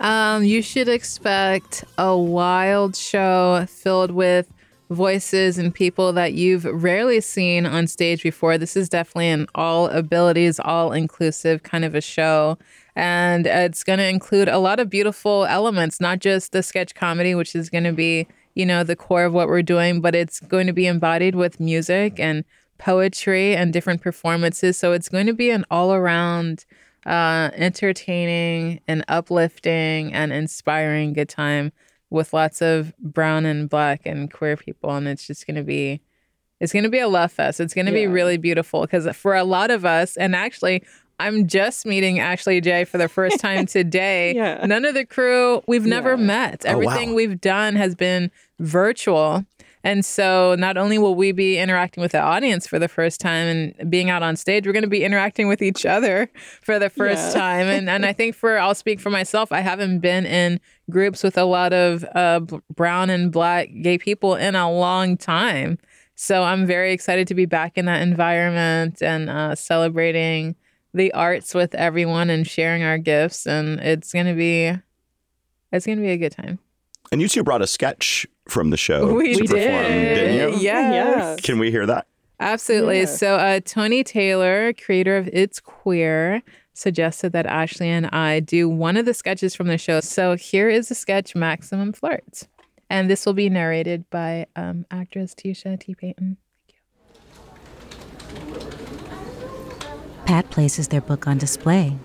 Um, 0.00 0.42
you 0.42 0.62
should 0.62 0.88
expect 0.88 1.84
a 1.98 2.16
wild 2.16 2.96
show 2.96 3.66
filled 3.68 4.12
with 4.12 4.50
voices 4.92 5.58
and 5.58 5.74
people 5.74 6.12
that 6.12 6.34
you've 6.34 6.64
rarely 6.64 7.20
seen 7.20 7.66
on 7.66 7.86
stage 7.86 8.22
before. 8.22 8.58
This 8.58 8.76
is 8.76 8.88
definitely 8.88 9.28
an 9.28 9.46
all 9.54 9.86
abilities, 9.88 10.60
all 10.60 10.92
inclusive 10.92 11.62
kind 11.62 11.84
of 11.84 11.94
a 11.94 12.00
show. 12.00 12.58
And 12.94 13.46
it's 13.46 13.84
going 13.84 13.98
to 13.98 14.08
include 14.08 14.48
a 14.48 14.58
lot 14.58 14.78
of 14.80 14.90
beautiful 14.90 15.46
elements, 15.46 16.00
not 16.00 16.18
just 16.18 16.52
the 16.52 16.62
sketch 16.62 16.94
comedy, 16.94 17.34
which 17.34 17.54
is 17.54 17.70
going 17.70 17.84
to 17.84 17.92
be, 17.92 18.26
you 18.54 18.66
know, 18.66 18.84
the 18.84 18.96
core 18.96 19.24
of 19.24 19.32
what 19.32 19.48
we're 19.48 19.62
doing, 19.62 20.00
but 20.00 20.14
it's 20.14 20.40
going 20.40 20.66
to 20.66 20.72
be 20.72 20.86
embodied 20.86 21.34
with 21.34 21.58
music 21.58 22.20
and 22.20 22.44
poetry 22.78 23.56
and 23.56 23.72
different 23.72 24.02
performances. 24.02 24.76
So 24.76 24.92
it's 24.92 25.08
going 25.08 25.26
to 25.26 25.32
be 25.32 25.50
an 25.50 25.64
all 25.70 25.94
around 25.94 26.66
uh, 27.06 27.50
entertaining 27.54 28.80
and 28.86 29.04
uplifting 29.08 30.12
and 30.12 30.32
inspiring 30.32 31.12
good 31.12 31.28
time 31.28 31.72
with 32.12 32.32
lots 32.32 32.60
of 32.62 32.96
brown 32.98 33.46
and 33.46 33.68
black 33.68 34.02
and 34.04 34.30
queer 34.32 34.56
people. 34.56 34.90
And 34.94 35.08
it's 35.08 35.26
just 35.26 35.46
going 35.46 35.56
to 35.56 35.62
be, 35.62 36.00
it's 36.60 36.72
going 36.72 36.84
to 36.84 36.88
be 36.90 36.98
a 37.00 37.08
love 37.08 37.32
fest. 37.32 37.58
It's 37.58 37.74
going 37.74 37.86
to 37.86 37.92
be 37.92 38.06
really 38.06 38.36
beautiful 38.36 38.82
because 38.82 39.08
for 39.16 39.34
a 39.34 39.44
lot 39.44 39.70
of 39.70 39.84
us, 39.84 40.16
and 40.16 40.36
actually, 40.36 40.84
I'm 41.18 41.46
just 41.46 41.86
meeting 41.86 42.18
Ashley 42.18 42.60
Jaye 42.60 42.86
for 42.86 42.98
the 42.98 43.08
first 43.08 43.38
time 43.46 43.66
today. 43.66 44.34
Yeah. 44.34 44.64
None 44.66 44.84
of 44.84 44.94
the 44.94 45.04
crew, 45.06 45.62
we've 45.66 45.86
never 45.86 46.10
Yeah. 46.10 46.16
met. 46.16 46.64
Oh, 46.66 46.72
wow. 46.78 46.82
Everything 46.82 47.14
we've 47.14 47.40
done 47.40 47.76
has 47.76 47.94
been 47.94 48.30
virtual. 48.58 49.44
And 49.84 50.04
so 50.04 50.54
not 50.56 50.76
only 50.76 50.96
will 50.98 51.14
we 51.16 51.32
be 51.32 51.58
interacting 51.58 52.02
with 52.02 52.12
the 52.12 52.20
audience 52.20 52.66
for 52.66 52.78
the 52.78 52.88
first 52.88 53.20
time 53.20 53.46
and 53.80 53.90
being 53.90 54.10
out 54.10 54.22
on 54.22 54.36
stage, 54.36 54.64
we're 54.66 54.72
going 54.72 54.84
to 54.84 54.88
be 54.88 55.02
interacting 55.04 55.48
with 55.48 55.60
each 55.60 55.84
other 55.84 56.28
for 56.62 56.78
the 56.78 56.88
first 56.88 57.34
Yeah. 57.34 57.40
time. 57.40 57.66
And 57.66 57.90
and 57.90 58.06
I 58.06 58.12
think 58.12 58.34
for 58.36 58.58
I'll 58.58 58.74
speak 58.76 59.00
for 59.00 59.10
myself, 59.10 59.50
I 59.50 59.60
haven't 59.60 59.98
been 59.98 60.24
in 60.24 60.60
groups 60.90 61.22
with 61.24 61.36
a 61.36 61.44
lot 61.44 61.72
of 61.72 62.04
uh, 62.14 62.40
brown 62.74 63.10
and 63.10 63.32
black 63.32 63.70
gay 63.82 63.98
people 63.98 64.36
in 64.36 64.54
a 64.54 64.70
long 64.70 65.16
time. 65.16 65.78
So 66.14 66.42
I'm 66.44 66.66
very 66.66 66.92
excited 66.92 67.26
to 67.28 67.34
be 67.34 67.46
back 67.46 67.76
in 67.76 67.86
that 67.86 68.02
environment 68.02 69.02
and 69.02 69.28
uh, 69.28 69.54
celebrating 69.56 70.54
the 70.94 71.12
arts 71.14 71.54
with 71.54 71.74
everyone 71.74 72.30
and 72.30 72.46
sharing 72.46 72.82
our 72.84 72.98
gifts. 72.98 73.46
And 73.46 73.80
it's 73.80 74.12
gonna 74.12 74.34
be 74.34 74.72
it's 75.72 75.86
gonna 75.86 76.02
be 76.02 76.10
a 76.10 76.18
good 76.18 76.32
time. 76.32 76.58
And 77.10 77.20
you 77.20 77.28
two 77.28 77.42
brought 77.42 77.62
a 77.62 77.66
sketch 77.66 78.26
from 78.48 78.70
the 78.70 78.76
show 78.76 79.14
We 79.14 79.34
to 79.34 79.40
did. 79.42 79.48
perform, 79.50 79.92
didn't 79.92 80.34
you? 80.34 80.58
Yes. 80.60 80.62
Yeah. 80.62 81.36
Can 81.42 81.58
we 81.58 81.70
hear 81.70 81.86
that? 81.86 82.06
Absolutely. 82.40 83.00
Yeah. 83.00 83.06
So, 83.06 83.36
uh, 83.36 83.60
Tony 83.64 84.02
Taylor, 84.02 84.72
creator 84.72 85.16
of 85.16 85.28
It's 85.32 85.60
Queer, 85.60 86.42
suggested 86.74 87.32
that 87.32 87.46
Ashley 87.46 87.88
and 87.88 88.06
I 88.06 88.40
do 88.40 88.68
one 88.68 88.96
of 88.96 89.04
the 89.04 89.14
sketches 89.14 89.54
from 89.54 89.68
the 89.68 89.78
show. 89.78 90.00
So, 90.00 90.36
here 90.36 90.68
is 90.68 90.88
the 90.88 90.94
sketch 90.94 91.34
Maximum 91.36 91.92
Flirt. 91.92 92.48
And 92.90 93.08
this 93.08 93.24
will 93.24 93.32
be 93.32 93.48
narrated 93.48 94.08
by 94.10 94.46
um, 94.56 94.84
actress 94.90 95.34
Tisha 95.34 95.78
T. 95.78 95.94
Payton. 95.94 96.36
Pat 100.26 100.50
places 100.50 100.88
their 100.88 101.00
book 101.00 101.26
on 101.26 101.38
display. 101.38 101.96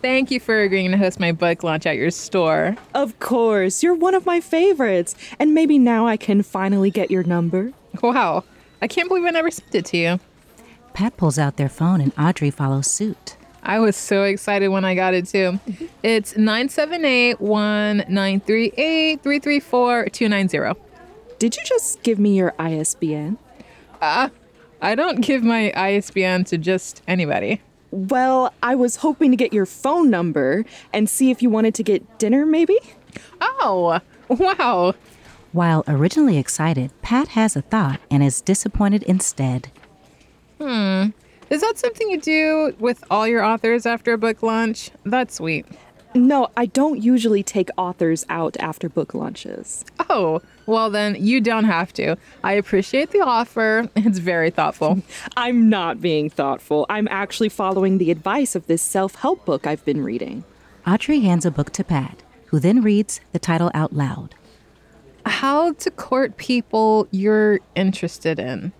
Thank 0.00 0.30
you 0.30 0.38
for 0.38 0.60
agreeing 0.62 0.92
to 0.92 0.96
host 0.96 1.18
my 1.18 1.32
book 1.32 1.64
launch 1.64 1.84
at 1.84 1.96
your 1.96 2.10
store. 2.10 2.76
Of 2.94 3.18
course, 3.18 3.82
you're 3.82 3.94
one 3.94 4.14
of 4.14 4.26
my 4.26 4.40
favorites. 4.40 5.16
And 5.38 5.54
maybe 5.54 5.78
now 5.78 6.06
I 6.06 6.16
can 6.16 6.42
finally 6.42 6.90
get 6.90 7.10
your 7.10 7.24
number. 7.24 7.72
Wow. 8.00 8.44
I 8.80 8.86
can't 8.86 9.08
believe 9.08 9.24
I 9.24 9.30
never 9.30 9.50
sent 9.50 9.74
it 9.74 9.84
to 9.86 9.96
you. 9.96 10.20
Pat 10.94 11.16
pulls 11.16 11.38
out 11.38 11.56
their 11.56 11.68
phone 11.68 12.00
and 12.00 12.12
Audrey 12.16 12.50
follows 12.50 12.86
suit. 12.86 13.36
I 13.62 13.80
was 13.80 13.96
so 13.96 14.22
excited 14.22 14.68
when 14.68 14.84
I 14.84 14.94
got 14.94 15.14
it 15.14 15.26
too. 15.26 15.58
It's 16.04 16.36
978 16.36 17.40
1938 17.40 19.20
334 19.20 20.08
290. 20.10 20.80
Did 21.40 21.56
you 21.56 21.62
just 21.64 22.02
give 22.04 22.20
me 22.20 22.36
your 22.36 22.54
ISBN? 22.58 23.36
Uh, 24.00 24.28
I 24.80 24.94
don't 24.94 25.20
give 25.20 25.42
my 25.42 25.72
ISBN 25.72 26.44
to 26.44 26.58
just 26.58 27.02
anybody. 27.08 27.60
Well, 27.90 28.52
I 28.62 28.74
was 28.74 28.96
hoping 28.96 29.30
to 29.30 29.36
get 29.36 29.52
your 29.52 29.66
phone 29.66 30.10
number 30.10 30.64
and 30.92 31.08
see 31.08 31.30
if 31.30 31.42
you 31.42 31.50
wanted 31.50 31.74
to 31.76 31.82
get 31.82 32.18
dinner, 32.18 32.44
maybe? 32.44 32.78
Oh, 33.40 34.00
wow. 34.28 34.94
While 35.52 35.84
originally 35.88 36.36
excited, 36.36 36.92
Pat 37.00 37.28
has 37.28 37.56
a 37.56 37.62
thought 37.62 38.00
and 38.10 38.22
is 38.22 38.42
disappointed 38.42 39.02
instead. 39.04 39.70
Hmm. 40.58 41.10
Is 41.48 41.62
that 41.62 41.78
something 41.78 42.10
you 42.10 42.20
do 42.20 42.76
with 42.78 43.02
all 43.10 43.26
your 43.26 43.42
authors 43.42 43.86
after 43.86 44.12
a 44.12 44.18
book 44.18 44.42
launch? 44.42 44.90
That's 45.04 45.36
sweet. 45.36 45.64
No, 46.14 46.48
I 46.56 46.66
don't 46.66 47.02
usually 47.02 47.42
take 47.42 47.68
authors 47.76 48.24
out 48.28 48.56
after 48.58 48.88
book 48.88 49.14
launches. 49.14 49.84
Oh, 50.08 50.40
well, 50.66 50.90
then 50.90 51.16
you 51.18 51.40
don't 51.40 51.64
have 51.64 51.92
to. 51.94 52.16
I 52.42 52.54
appreciate 52.54 53.10
the 53.10 53.20
offer. 53.20 53.88
It's 53.96 54.18
very 54.18 54.50
thoughtful. 54.50 55.02
I'm 55.36 55.68
not 55.68 56.00
being 56.00 56.30
thoughtful. 56.30 56.86
I'm 56.88 57.08
actually 57.08 57.50
following 57.50 57.98
the 57.98 58.10
advice 58.10 58.54
of 58.54 58.66
this 58.66 58.80
self 58.82 59.16
help 59.16 59.44
book 59.44 59.66
I've 59.66 59.84
been 59.84 60.02
reading. 60.02 60.44
Audrey 60.86 61.20
hands 61.20 61.44
a 61.44 61.50
book 61.50 61.70
to 61.72 61.84
Pat, 61.84 62.22
who 62.46 62.58
then 62.58 62.80
reads 62.80 63.20
the 63.32 63.38
title 63.38 63.70
out 63.74 63.92
loud. 63.92 64.34
How 65.26 65.72
to 65.74 65.90
court 65.90 66.38
people 66.38 67.06
you're 67.10 67.60
interested 67.74 68.38
in. 68.38 68.72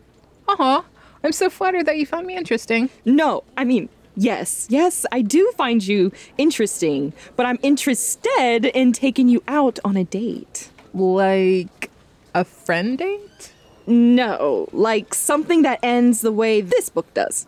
Uh-huh. 0.49 0.83
I'm 1.23 1.33
so 1.33 1.51
flattered 1.51 1.85
that 1.87 1.99
you 1.99 2.07
found 2.07 2.27
me 2.27 2.37
interesting. 2.37 2.89
No, 3.05 3.45
I 3.57 3.65
mean, 3.65 3.91
yes, 4.19 4.67
yes, 4.69 5.07
I 5.13 5.23
do 5.23 5.53
find 5.57 5.87
you 5.87 6.13
interesting, 6.37 7.13
but 7.37 7.47
I'm 7.47 7.59
interested 7.63 8.65
in 8.75 8.93
taking 8.93 9.29
you 9.29 9.43
out 9.49 9.79
on 9.85 9.97
a 9.97 10.05
date. 10.05 10.71
Like 10.93 11.91
a 12.35 12.45
friend 12.45 12.99
date? 12.99 13.53
No, 13.87 14.69
like 14.73 15.15
something 15.15 15.63
that 15.63 15.79
ends 15.83 16.21
the 16.21 16.33
way 16.33 16.61
this 16.61 16.91
book 16.91 17.13
does. 17.15 17.47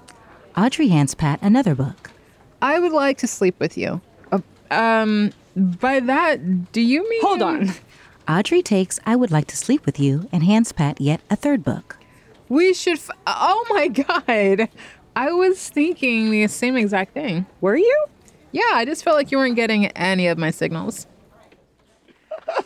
Audrey 0.56 0.88
hands 0.88 1.14
Pat 1.14 1.38
another 1.42 1.74
book. 1.74 2.10
I 2.62 2.78
would 2.78 2.92
like 2.92 3.18
to 3.18 3.26
sleep 3.26 3.58
with 3.58 3.76
you. 3.76 4.00
Uh, 4.32 4.40
um, 4.70 5.32
by 5.56 6.00
that, 6.00 6.72
do 6.72 6.80
you 6.80 7.08
mean? 7.08 7.20
Hold 7.22 7.42
on. 7.42 7.70
Audrey 8.28 8.62
takes 8.62 9.00
I 9.04 9.16
Would 9.16 9.30
Like 9.30 9.46
to 9.48 9.56
Sleep 9.56 9.84
with 9.84 9.98
You 9.98 10.28
and 10.30 10.44
hands 10.44 10.72
Pat 10.72 11.00
yet 11.00 11.20
a 11.30 11.36
third 11.36 11.64
book. 11.64 11.96
We 12.48 12.74
should. 12.74 12.98
F- 12.98 13.10
oh 13.26 13.64
my 13.70 13.88
god! 13.88 14.68
I 15.16 15.32
was 15.32 15.68
thinking 15.68 16.30
the 16.30 16.46
same 16.46 16.76
exact 16.76 17.14
thing. 17.14 17.46
Were 17.60 17.76
you? 17.76 18.04
Yeah, 18.52 18.62
I 18.72 18.84
just 18.84 19.04
felt 19.04 19.16
like 19.16 19.30
you 19.30 19.38
weren't 19.38 19.56
getting 19.56 19.86
any 19.88 20.26
of 20.28 20.38
my 20.38 20.50
signals. 20.50 21.06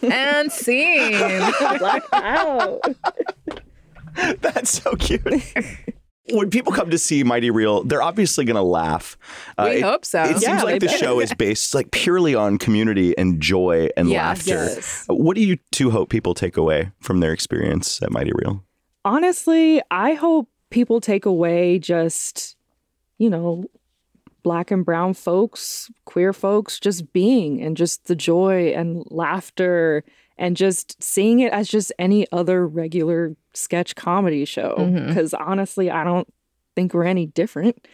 and 0.02 0.50
scene. 0.52 1.14
Wow. 2.12 2.80
That's 4.40 4.70
so 4.70 4.94
cute. 4.94 5.22
when 6.30 6.48
people 6.48 6.72
come 6.72 6.88
to 6.90 6.98
see 6.98 7.24
Mighty 7.24 7.50
Real, 7.50 7.83
they're 7.83 8.02
obviously 8.02 8.44
going 8.44 8.54
to 8.57 8.62
laugh. 8.62 9.18
Uh, 9.59 9.66
We 9.70 9.76
it- 9.78 9.83
hope 9.83 10.04
so. 10.04 10.22
It 10.22 10.38
seems 10.38 10.62
like 10.62 10.80
the 10.80 10.87
better. 10.87 10.98
show 10.98 11.20
is 11.20 11.35
based 11.35 11.74
like 11.74 11.90
purely 11.90 12.35
on 12.35 12.57
community 12.59 13.16
and 13.18 13.40
joy 13.40 13.88
and 13.96 14.09
Yes. 14.09 14.46
laughter. 14.46 14.64
Yes. 14.74 15.04
What 15.09 15.35
do 15.35 15.42
you 15.42 15.59
two 15.72 15.90
hope 15.90 16.09
people 16.11 16.33
take 16.35 16.57
away 16.57 16.92
from 17.00 17.20
their 17.20 17.33
experience 17.33 18.00
at 18.02 18.11
Mighty 18.12 18.30
Real? 18.35 18.62
Honestly, 19.04 19.83
I 19.90 20.14
hope 20.14 20.48
people 20.74 21.00
take 21.00 21.24
away 21.24 21.78
just, 21.78 22.56
you 23.18 23.30
know, 23.30 23.64
black 24.42 24.72
and 24.72 24.84
brown 24.84 25.14
folks, 25.14 25.88
queer 26.04 26.32
folks 26.32 26.80
just 26.80 27.12
being 27.12 27.62
and 27.62 27.76
just 27.76 28.06
the 28.06 28.16
joy 28.16 28.72
and 28.74 29.04
laughter 29.08 30.02
and 30.37 30.56
just 30.56 31.00
seeing 31.00 31.38
it 31.38 31.52
as 31.52 31.68
just 31.68 31.92
any 31.96 32.26
other 32.32 32.66
regular 32.66 33.37
sketch 33.52 33.94
comedy 33.94 34.44
show. 34.44 34.74
Mm-hmm. 34.76 35.06
Because 35.06 35.32
honestly, 35.32 35.92
I 35.92 36.02
don't 36.02 36.26
think 36.74 36.92
we're 36.92 37.04
any 37.04 37.26
different. 37.26 37.87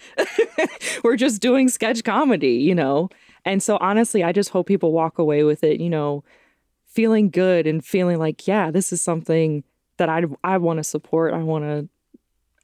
we're 1.04 1.16
just 1.16 1.42
doing 1.42 1.68
sketch 1.68 2.02
comedy, 2.02 2.54
you 2.54 2.74
know? 2.74 3.10
And 3.44 3.62
so 3.62 3.76
honestly, 3.82 4.24
I 4.24 4.32
just 4.32 4.48
hope 4.48 4.66
people 4.66 4.90
walk 4.90 5.18
away 5.18 5.44
with 5.44 5.62
it, 5.62 5.82
you 5.82 5.90
know, 5.90 6.24
feeling 6.86 7.28
good 7.28 7.66
and 7.66 7.84
feeling 7.84 8.18
like, 8.18 8.48
yeah, 8.48 8.70
this 8.70 8.90
is 8.90 9.02
something 9.02 9.64
that 9.98 10.08
I, 10.08 10.22
I 10.42 10.56
want 10.56 10.78
to 10.78 10.84
support. 10.84 11.34
I 11.34 11.42
want 11.42 11.64
to 11.64 11.86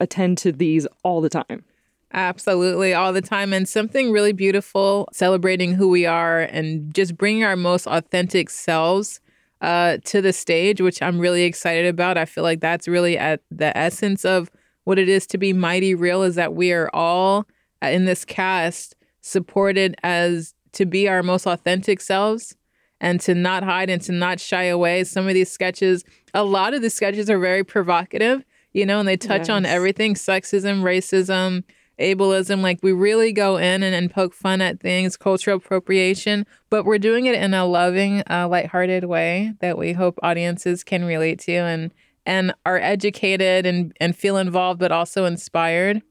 attend 0.00 0.38
to 0.38 0.52
these 0.52 0.86
all 1.02 1.20
the 1.20 1.28
time. 1.28 1.64
Absolutely, 2.12 2.94
all 2.94 3.12
the 3.12 3.20
time. 3.20 3.52
And 3.52 3.68
something 3.68 4.10
really 4.10 4.32
beautiful 4.32 5.08
celebrating 5.12 5.74
who 5.74 5.88
we 5.88 6.06
are 6.06 6.40
and 6.40 6.94
just 6.94 7.16
bringing 7.16 7.44
our 7.44 7.56
most 7.56 7.86
authentic 7.86 8.48
selves 8.48 9.20
uh, 9.60 9.98
to 10.04 10.20
the 10.20 10.32
stage, 10.32 10.80
which 10.80 11.02
I'm 11.02 11.18
really 11.18 11.42
excited 11.42 11.86
about. 11.86 12.16
I 12.16 12.24
feel 12.24 12.44
like 12.44 12.60
that's 12.60 12.86
really 12.86 13.18
at 13.18 13.40
the 13.50 13.76
essence 13.76 14.24
of 14.24 14.50
what 14.84 14.98
it 14.98 15.08
is 15.08 15.26
to 15.28 15.38
be 15.38 15.52
mighty 15.52 15.94
real 15.94 16.22
is 16.22 16.36
that 16.36 16.54
we 16.54 16.72
are 16.72 16.88
all 16.94 17.46
uh, 17.82 17.88
in 17.88 18.04
this 18.04 18.24
cast 18.24 18.94
supported 19.20 19.96
as 20.02 20.54
to 20.72 20.86
be 20.86 21.08
our 21.08 21.22
most 21.22 21.46
authentic 21.46 22.00
selves 22.00 22.54
and 23.00 23.20
to 23.20 23.34
not 23.34 23.64
hide 23.64 23.90
and 23.90 24.00
to 24.02 24.12
not 24.12 24.38
shy 24.38 24.64
away. 24.64 25.04
Some 25.04 25.26
of 25.26 25.34
these 25.34 25.50
sketches, 25.50 26.04
a 26.32 26.44
lot 26.44 26.74
of 26.74 26.82
the 26.82 26.90
sketches 26.90 27.28
are 27.28 27.38
very 27.38 27.64
provocative, 27.64 28.44
you 28.76 28.84
know, 28.84 28.98
and 28.98 29.08
they 29.08 29.16
touch 29.16 29.48
on 29.48 29.64
everything 29.64 30.12
sexism, 30.12 30.82
racism, 30.82 31.64
ableism. 31.98 32.60
Like 32.60 32.78
we 32.82 32.92
really 32.92 33.32
go 33.32 33.56
in 33.56 33.82
and, 33.82 33.94
and 33.94 34.10
poke 34.10 34.34
fun 34.34 34.60
at 34.60 34.80
things, 34.80 35.16
cultural 35.16 35.56
appropriation, 35.56 36.44
but 36.68 36.84
we're 36.84 36.98
doing 36.98 37.24
it 37.24 37.36
in 37.36 37.54
a 37.54 37.64
loving, 37.64 38.22
uh, 38.28 38.46
lighthearted 38.48 39.04
way 39.04 39.54
that 39.60 39.78
we 39.78 39.94
hope 39.94 40.18
audiences 40.22 40.84
can 40.84 41.06
relate 41.06 41.40
to 41.40 41.52
and 41.52 41.90
and 42.26 42.52
are 42.66 42.78
educated 42.78 43.64
and, 43.64 43.96
and 43.98 44.14
feel 44.14 44.36
involved, 44.36 44.80
but 44.80 44.92
also 44.92 45.24
inspired 45.24 46.02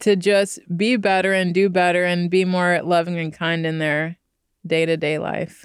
to 0.00 0.16
just 0.16 0.58
be 0.74 0.96
better 0.96 1.32
and 1.32 1.54
do 1.54 1.68
better 1.68 2.04
and 2.04 2.28
be 2.28 2.44
more 2.44 2.80
loving 2.82 3.18
and 3.18 3.32
kind 3.32 3.64
in 3.64 3.78
their 3.78 4.16
day 4.66 4.84
to 4.84 4.96
day 4.96 5.18
life. 5.18 5.64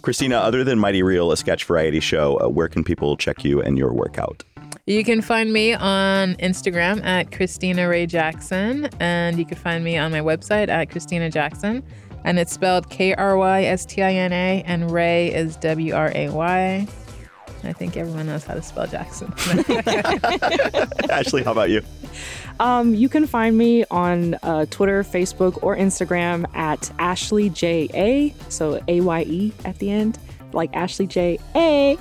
Krystina, 0.00 0.40
other 0.40 0.64
than 0.64 0.78
Mighty 0.78 1.02
Real, 1.02 1.30
a 1.30 1.36
sketch 1.36 1.64
variety 1.64 2.00
show, 2.00 2.40
uh, 2.40 2.48
where 2.48 2.68
can 2.68 2.84
people 2.84 3.18
check 3.18 3.44
you 3.44 3.60
and 3.60 3.76
your 3.76 3.92
work 3.92 4.18
out? 4.18 4.44
You 4.86 5.02
can 5.02 5.22
find 5.22 5.50
me 5.50 5.72
on 5.72 6.34
Instagram 6.34 7.02
at 7.06 7.30
Krystina 7.30 7.88
Wray 7.88 8.04
Jackson, 8.04 8.90
and 9.00 9.38
you 9.38 9.46
can 9.46 9.56
find 9.56 9.82
me 9.82 9.96
on 9.96 10.12
my 10.12 10.20
website 10.20 10.68
at 10.68 10.90
Krystina 10.90 11.32
Jackson. 11.32 11.82
And 12.22 12.38
it's 12.38 12.52
spelled 12.52 12.90
K 12.90 13.14
R 13.14 13.34
Y 13.38 13.64
S 13.64 13.86
T 13.86 14.02
I 14.02 14.12
N 14.12 14.34
A, 14.34 14.62
and 14.66 14.90
Ray 14.90 15.32
is 15.32 15.56
W 15.56 15.94
R 15.94 16.12
A 16.14 16.28
Y. 16.28 16.86
I 17.62 17.72
think 17.72 17.96
everyone 17.96 18.26
knows 18.26 18.44
how 18.44 18.52
to 18.52 18.60
spell 18.60 18.86
Jackson. 18.86 19.32
Ashley, 21.10 21.42
how 21.42 21.52
about 21.52 21.70
you? 21.70 21.80
Um, 22.60 22.94
you 22.94 23.08
can 23.08 23.26
find 23.26 23.56
me 23.56 23.86
on 23.90 24.34
uh, 24.42 24.66
Twitter, 24.66 25.02
Facebook, 25.02 25.62
or 25.62 25.74
Instagram 25.74 26.44
at 26.54 26.92
Ashley 26.98 27.48
J 27.48 27.88
A. 27.94 28.34
So 28.50 28.84
A 28.86 29.00
Y 29.00 29.22
E 29.22 29.52
at 29.64 29.78
the 29.78 29.90
end, 29.90 30.18
like 30.52 30.76
Ashley 30.76 31.06
J 31.06 31.38
A. 31.54 31.96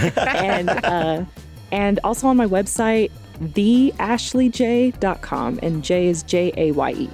and 0.16 0.70
uh, 0.70 1.24
and 1.72 1.98
also 2.04 2.26
on 2.28 2.36
my 2.36 2.46
website, 2.46 3.10
theashleyjaye.com, 3.40 5.58
and 5.62 5.82
J 5.84 6.06
is 6.08 6.22
J 6.22 6.52
A 6.56 6.72
Y 6.72 6.90
E. 6.92 7.10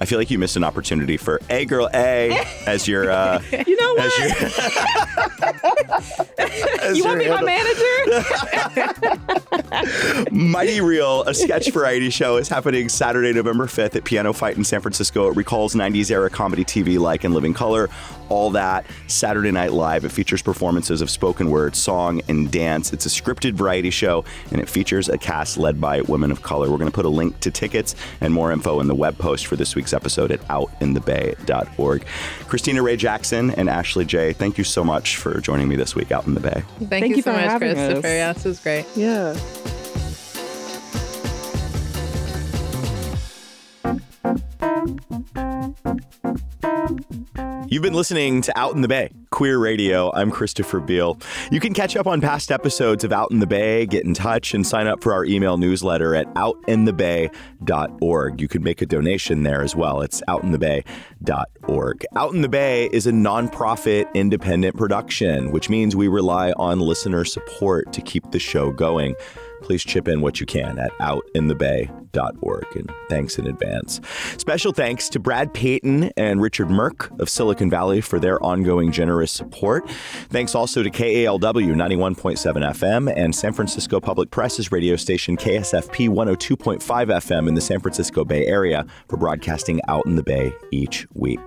I 0.00 0.06
feel 0.06 0.18
like 0.18 0.28
you 0.30 0.38
missed 0.38 0.56
an 0.56 0.64
opportunity 0.64 1.16
for 1.16 1.40
A 1.50 1.64
Girl 1.64 1.88
A 1.94 2.44
as 2.66 2.86
your. 2.88 3.10
Uh, 3.10 3.40
You 3.66 3.76
know 3.80 3.94
what? 3.94 4.12
your, 6.38 6.94
you 6.94 7.04
want 7.04 7.20
to 7.20 7.24
be 7.24 7.30
my 7.30 7.42
manager? 7.42 8.24
Mighty 10.30 10.80
Real, 10.80 11.22
a 11.22 11.34
sketch 11.34 11.70
variety 11.72 12.10
show, 12.10 12.36
is 12.36 12.48
happening 12.48 12.88
Saturday, 12.88 13.32
November 13.32 13.66
5th 13.66 13.96
at 13.96 14.04
PianoFight 14.04 14.56
in 14.56 14.64
San 14.64 14.80
Francisco. 14.80 15.28
It 15.28 15.36
recalls 15.36 15.74
90s 15.74 16.10
era 16.10 16.30
comedy 16.30 16.64
TV 16.64 16.98
like 16.98 17.24
In 17.24 17.32
Living 17.32 17.54
Color, 17.54 17.88
all 18.28 18.50
that. 18.50 18.84
Saturday 19.06 19.50
Night 19.50 19.72
Live. 19.72 20.04
It 20.04 20.10
features 20.12 20.42
performances 20.42 21.00
of 21.00 21.10
spoken 21.10 21.50
word, 21.50 21.76
song, 21.76 22.20
and 22.28 22.50
dance. 22.50 22.92
It's 22.92 23.06
a 23.06 23.08
scripted 23.08 23.52
variety 23.54 23.90
show, 23.90 24.24
and 24.50 24.60
it 24.60 24.68
features 24.68 25.08
a 25.08 25.18
cast 25.18 25.58
led 25.58 25.80
by 25.80 26.00
women 26.02 26.30
of 26.30 26.42
color. 26.42 26.70
We're 26.70 26.78
going 26.78 26.90
to 26.90 26.94
put 26.94 27.04
a 27.04 27.08
link 27.10 27.38
to 27.40 27.50
tickets 27.50 27.94
and 28.20 28.32
more 28.32 28.52
info 28.52 28.80
in 28.80 28.86
the 28.88 28.94
web 28.94 29.18
post 29.18 29.46
for 29.46 29.56
this 29.56 29.74
week's 29.74 29.92
episode 29.92 30.30
at 30.32 30.40
outinthebay.org. 30.48 32.04
Krystina 32.48 32.82
Wray 32.82 32.96
Jackson 32.96 33.50
and 33.52 33.68
Ashley 33.68 34.04
Jaye., 34.04 34.34
thank 34.34 34.58
you 34.58 34.64
so 34.64 34.84
much 34.84 35.16
for 35.16 35.40
joining 35.40 35.68
me 35.68 35.76
this 35.76 35.94
week 35.94 36.12
out 36.12 36.26
in 36.26 36.34
the 36.34 36.40
Bay. 36.40 36.62
Thank, 36.88 37.08
you, 37.08 37.16
you 37.16 37.22
so 37.22 37.32
for 37.32 37.36
much, 37.38 37.44
having 37.50 37.74
Christopher. 37.74 37.98
us. 37.98 38.04
Yeah, 38.04 38.32
this 38.32 38.44
was 38.44 38.60
great. 38.60 38.86
yeah. 38.96 39.34
You've 47.68 47.82
been 47.82 47.94
listening 47.94 48.42
to 48.42 48.58
Out 48.58 48.74
in 48.74 48.80
the 48.80 48.88
Bay, 48.88 49.10
Queer 49.34 49.58
Radio. 49.58 50.12
I'm 50.14 50.30
Christopher 50.30 50.78
Beale. 50.78 51.18
You 51.50 51.58
can 51.58 51.74
catch 51.74 51.96
up 51.96 52.06
on 52.06 52.20
past 52.20 52.52
episodes 52.52 53.02
of 53.02 53.12
Out 53.12 53.32
in 53.32 53.40
the 53.40 53.48
Bay, 53.48 53.84
get 53.84 54.04
in 54.04 54.14
touch, 54.14 54.54
and 54.54 54.64
sign 54.64 54.86
up 54.86 55.02
for 55.02 55.12
our 55.12 55.24
email 55.24 55.56
newsletter 55.56 56.14
at 56.14 56.32
outinthebay.org. 56.34 58.40
You 58.40 58.46
can 58.46 58.62
make 58.62 58.80
a 58.80 58.86
donation 58.86 59.42
there 59.42 59.60
as 59.60 59.74
well. 59.74 60.02
It's 60.02 60.22
outinthebay.org. 60.28 62.06
Out 62.14 62.32
in 62.32 62.42
the 62.42 62.48
Bay 62.48 62.88
is 62.92 63.08
a 63.08 63.12
nonprofit 63.12 64.06
independent 64.14 64.76
production, 64.76 65.50
which 65.50 65.68
means 65.68 65.96
we 65.96 66.06
rely 66.06 66.52
on 66.52 66.78
listener 66.78 67.24
support 67.24 67.92
to 67.92 68.00
keep 68.02 68.30
the 68.30 68.38
show 68.38 68.70
going 68.70 69.16
please 69.64 69.82
chip 69.82 70.06
in 70.06 70.20
what 70.20 70.40
you 70.40 70.46
can 70.46 70.78
at 70.78 70.92
outinthebay.org. 70.98 72.66
And 72.76 72.92
thanks 73.08 73.38
in 73.38 73.46
advance. 73.46 74.00
Special 74.36 74.72
thanks 74.72 75.08
to 75.08 75.18
Brad 75.18 75.52
Payton 75.54 76.12
and 76.16 76.40
Richard 76.40 76.68
Merck 76.68 77.18
of 77.18 77.28
Silicon 77.28 77.70
Valley 77.70 78.00
for 78.00 78.20
their 78.20 78.40
ongoing 78.42 78.92
support. 79.26 79.88
Thanks 80.30 80.54
also 80.54 80.82
to 80.82 80.90
KALW 80.90 81.74
91.7 81.74 82.36
FM 82.36 83.12
and 83.16 83.34
San 83.34 83.52
Francisco 83.52 84.00
Public 84.00 84.30
Press's 84.30 84.72
radio 84.72 84.96
station 84.96 85.36
KSFP 85.36 86.08
102.5 86.08 86.80
FM 86.80 87.48
in 87.48 87.54
the 87.54 87.60
San 87.60 87.80
Francisco 87.80 88.24
Bay 88.24 88.46
Area 88.46 88.86
for 89.08 89.16
broadcasting 89.16 89.80
out 89.88 90.06
in 90.06 90.16
the 90.16 90.22
Bay 90.22 90.52
each 90.70 91.06
week. 91.14 91.40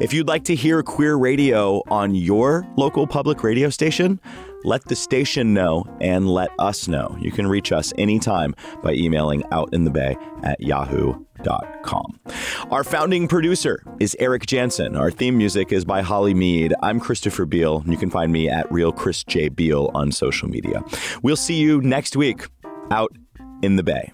If 0.00 0.12
you'd 0.12 0.28
like 0.28 0.44
to 0.44 0.54
hear 0.54 0.82
queer 0.82 1.16
radio 1.16 1.82
on 1.90 2.14
your 2.14 2.66
local 2.76 3.06
public 3.06 3.42
radio 3.42 3.70
station, 3.70 4.20
let 4.64 4.84
the 4.86 4.96
station 4.96 5.54
know 5.54 5.84
and 6.00 6.28
let 6.28 6.50
us 6.58 6.88
know. 6.88 7.16
You 7.20 7.30
can 7.30 7.46
reach 7.46 7.72
us 7.72 7.92
anytime 7.98 8.54
by 8.82 8.94
emailing 8.94 9.42
outinthebay 9.44 10.16
at 10.44 10.60
yahoo.com. 10.60 12.20
Our 12.70 12.82
founding 12.82 13.28
producer 13.28 13.82
is 14.00 14.16
Eric 14.18 14.46
Jansen. 14.46 14.96
Our 14.96 15.10
theme 15.10 15.38
music 15.38 15.72
is 15.72 15.84
by 15.84 16.02
Holly 16.02 16.34
Mead. 16.34 16.74
I'm 16.82 16.98
Christopher 16.98 17.46
Beale. 17.46 17.84
You 17.86 17.96
can 17.96 18.10
find 18.10 18.32
me 18.32 18.48
at 18.48 18.70
Real 18.72 18.92
Chris 18.92 19.22
J. 19.24 19.48
Beale 19.48 19.90
on 19.94 20.10
social 20.10 20.48
media. 20.48 20.82
We'll 21.22 21.36
see 21.36 21.56
you 21.56 21.80
next 21.82 22.16
week 22.16 22.48
out 22.90 23.14
in 23.62 23.76
the 23.76 23.82
Bay. 23.82 24.12